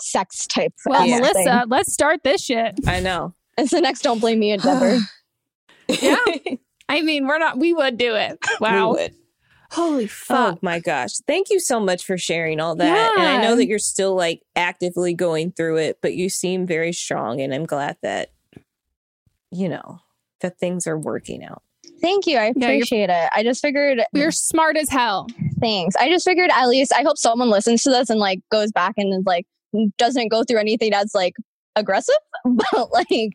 [0.00, 0.72] sex type.
[0.86, 2.74] Well, esque Melissa, let's start this shit.
[2.86, 3.34] I know.
[3.58, 4.98] it's the next "Don't Blame Me" endeavor.
[5.88, 6.16] Yeah.
[6.88, 8.38] I mean, we're not, we would do it.
[8.60, 8.92] Wow.
[8.94, 9.14] We would.
[9.70, 10.54] Holy oh fuck.
[10.54, 11.16] Oh my gosh.
[11.26, 13.14] Thank you so much for sharing all that.
[13.18, 16.92] And I know that you're still like actively going through it, but you seem very
[16.92, 18.30] strong and I'm glad that
[19.50, 20.00] you know
[20.40, 21.62] that things are working out.
[22.00, 22.36] Thank you.
[22.36, 23.30] I Yeah, appreciate it.
[23.32, 25.26] I just figured You're smart as hell.
[25.60, 25.96] Thanks.
[25.96, 28.94] I just figured at least I hope someone listens to this and like goes back
[28.96, 29.46] and like
[29.98, 31.34] doesn't go through anything that's like
[31.76, 33.32] aggressive, but like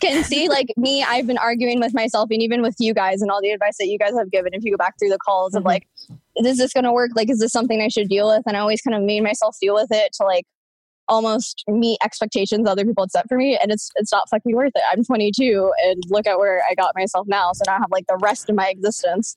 [0.00, 1.02] can see like me.
[1.02, 3.88] I've been arguing with myself and even with you guys and all the advice that
[3.88, 4.54] you guys have given.
[4.54, 5.68] If you go back through the calls of mm-hmm.
[5.68, 5.88] like,
[6.36, 7.10] is this going to work?
[7.14, 8.42] Like, is this something I should deal with?
[8.46, 10.46] And I always kind of made myself deal with it to like
[11.08, 14.70] almost meet expectations other people had set for me and it's it's not fucking worth
[14.76, 17.90] it i'm 22 and look at where i got myself now so now i have
[17.90, 19.36] like the rest of my existence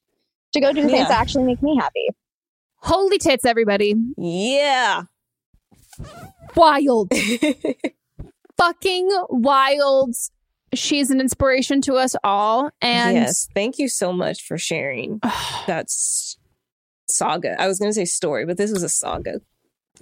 [0.52, 1.08] to go do things Yeah.
[1.08, 2.10] that actually make me happy
[2.84, 3.96] Holy tits, everybody.
[4.18, 5.04] Yeah.
[6.54, 7.12] Wild.
[8.58, 10.16] Fucking wild.
[10.74, 12.72] She's an inspiration to us all.
[12.82, 15.20] And yes, thank you so much for sharing
[15.68, 15.86] that
[17.08, 17.60] saga.
[17.62, 19.42] I was going to say story, but this was a saga.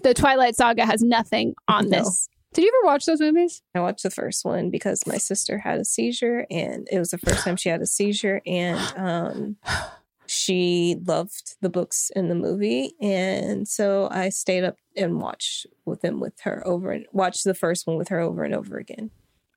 [0.04, 2.00] the Twilight Saga has nothing on No.
[2.00, 2.30] this.
[2.54, 3.62] Did you ever watch those movies?
[3.74, 7.18] I watched the first one because my sister had a seizure and it was the
[7.18, 9.56] first time she had a seizure and um
[10.32, 16.02] she loved the books and the movie and so I stayed up and watched with
[16.02, 19.12] them with her over and watched the first one with her over and over again.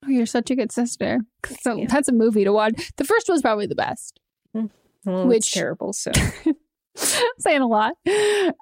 [0.05, 1.21] Oh, you're such a good sister.
[1.61, 2.93] So that's a movie to watch.
[2.97, 4.21] The first one's probably the best.
[4.57, 5.11] Mm-hmm.
[5.11, 6.11] Well, Which- terrible, so
[7.39, 7.95] saying a lot.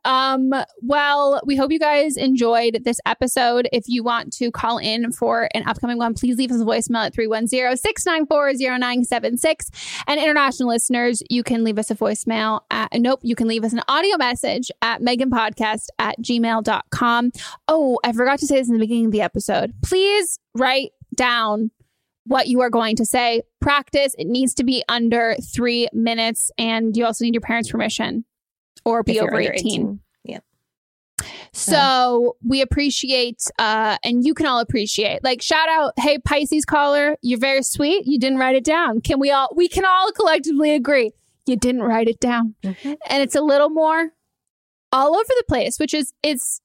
[0.05, 3.69] Um, well, we hope you guys enjoyed this episode.
[3.73, 7.07] If you want to call in for an upcoming one, please leave us a voicemail
[7.07, 10.03] at 310-694-0976.
[10.07, 13.73] And international listeners, you can leave us a voicemail at nope, you can leave us
[13.73, 17.33] an audio message at meganpodcast at gmail.com.
[17.69, 19.73] Oh, I forgot to say this in the beginning of the episode.
[19.83, 21.71] Please write down
[22.25, 23.43] what you are going to say.
[23.63, 24.15] Practice.
[24.19, 28.25] It needs to be under three minutes, and you also need your parents' permission
[28.85, 30.01] or be over under 18.
[30.25, 30.39] Yeah.
[31.53, 35.23] So we appreciate, uh, and you can all appreciate.
[35.23, 38.07] Like shout out, hey Pisces caller, you're very sweet.
[38.07, 39.01] You didn't write it down.
[39.01, 39.49] Can we all?
[39.55, 41.13] We can all collectively agree
[41.47, 42.93] you didn't write it down, Mm-hmm.
[43.09, 44.11] and it's a little more
[44.93, 46.61] all over the place, which is it's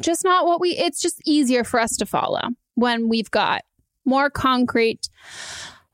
[0.00, 0.70] just not what we.
[0.70, 2.40] It's just easier for us to follow
[2.74, 3.62] when we've got
[4.04, 5.08] more concrete.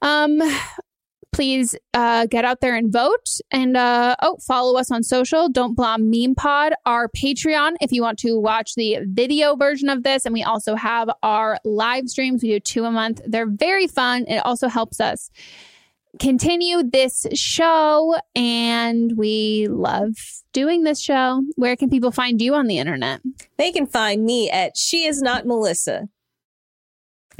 [0.03, 0.43] Um,
[1.33, 3.41] please uh, get out there and vote.
[3.51, 5.49] And uh, oh follow us on social.
[5.49, 10.03] Don't Blame Me pod our patreon if you want to watch the video version of
[10.03, 10.27] this.
[10.27, 12.43] And we also have our live streams.
[12.43, 13.23] We do two a month.
[13.27, 14.27] They're very fun.
[14.29, 15.31] It also helps us
[16.19, 18.17] continue this show.
[18.35, 20.15] And we love
[20.53, 21.43] doing this show.
[21.57, 23.23] Where can people find you on the internet?
[23.57, 26.09] They can find me at She Is Not Melissa.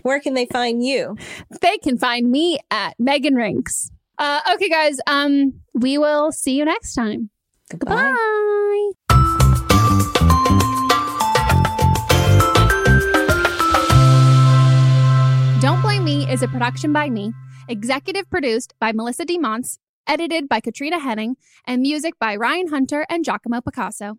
[0.03, 1.17] Where can they find you?
[1.61, 6.65] they can find me at megan rinks uh, okay guys um we will see you
[6.65, 7.31] next time
[7.71, 7.95] Goodbye.
[7.95, 9.23] Goodbye.
[15.61, 17.33] Don't Blame Me is a production by me,
[17.69, 21.37] executive produced by Melissa DeMonts, edited by Katrina Henning,
[21.67, 24.19] and music by Ryan Hunter and Giacomo Picasso.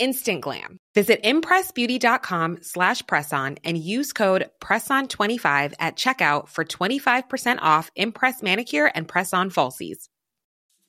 [0.00, 0.78] instant glam.
[0.94, 8.90] Visit impressbeauty.com slash presson and use code PRESSON25 at checkout for 25% off Impress Manicure
[8.94, 10.08] and Press-On Falsies.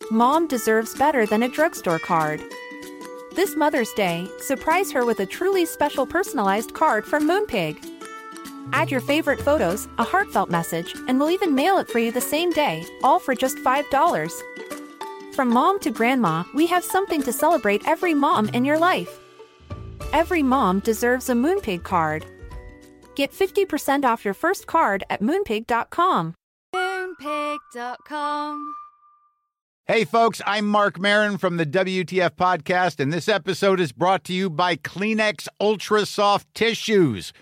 [0.10, 2.42] Mom deserves better than a drugstore card.
[3.36, 7.78] This Mother's Day, surprise her with a truly special personalized card from Moonpig.
[8.74, 12.22] Add your favorite photos, a heartfelt message, and we'll even mail it for you the
[12.22, 14.81] same day, all for just $5.
[15.34, 19.20] From mom to grandma, we have something to celebrate every mom in your life.
[20.12, 22.26] Every mom deserves a Moonpig card.
[23.16, 26.36] Get 50% off your first card at moonpig.com.
[26.76, 28.74] Moonpig.com.
[29.88, 34.34] Hey, folks, I'm Marc Maron from the WTF Podcast, and this episode is brought to
[34.34, 37.34] you by Kleenex Ultra Soft Tissues,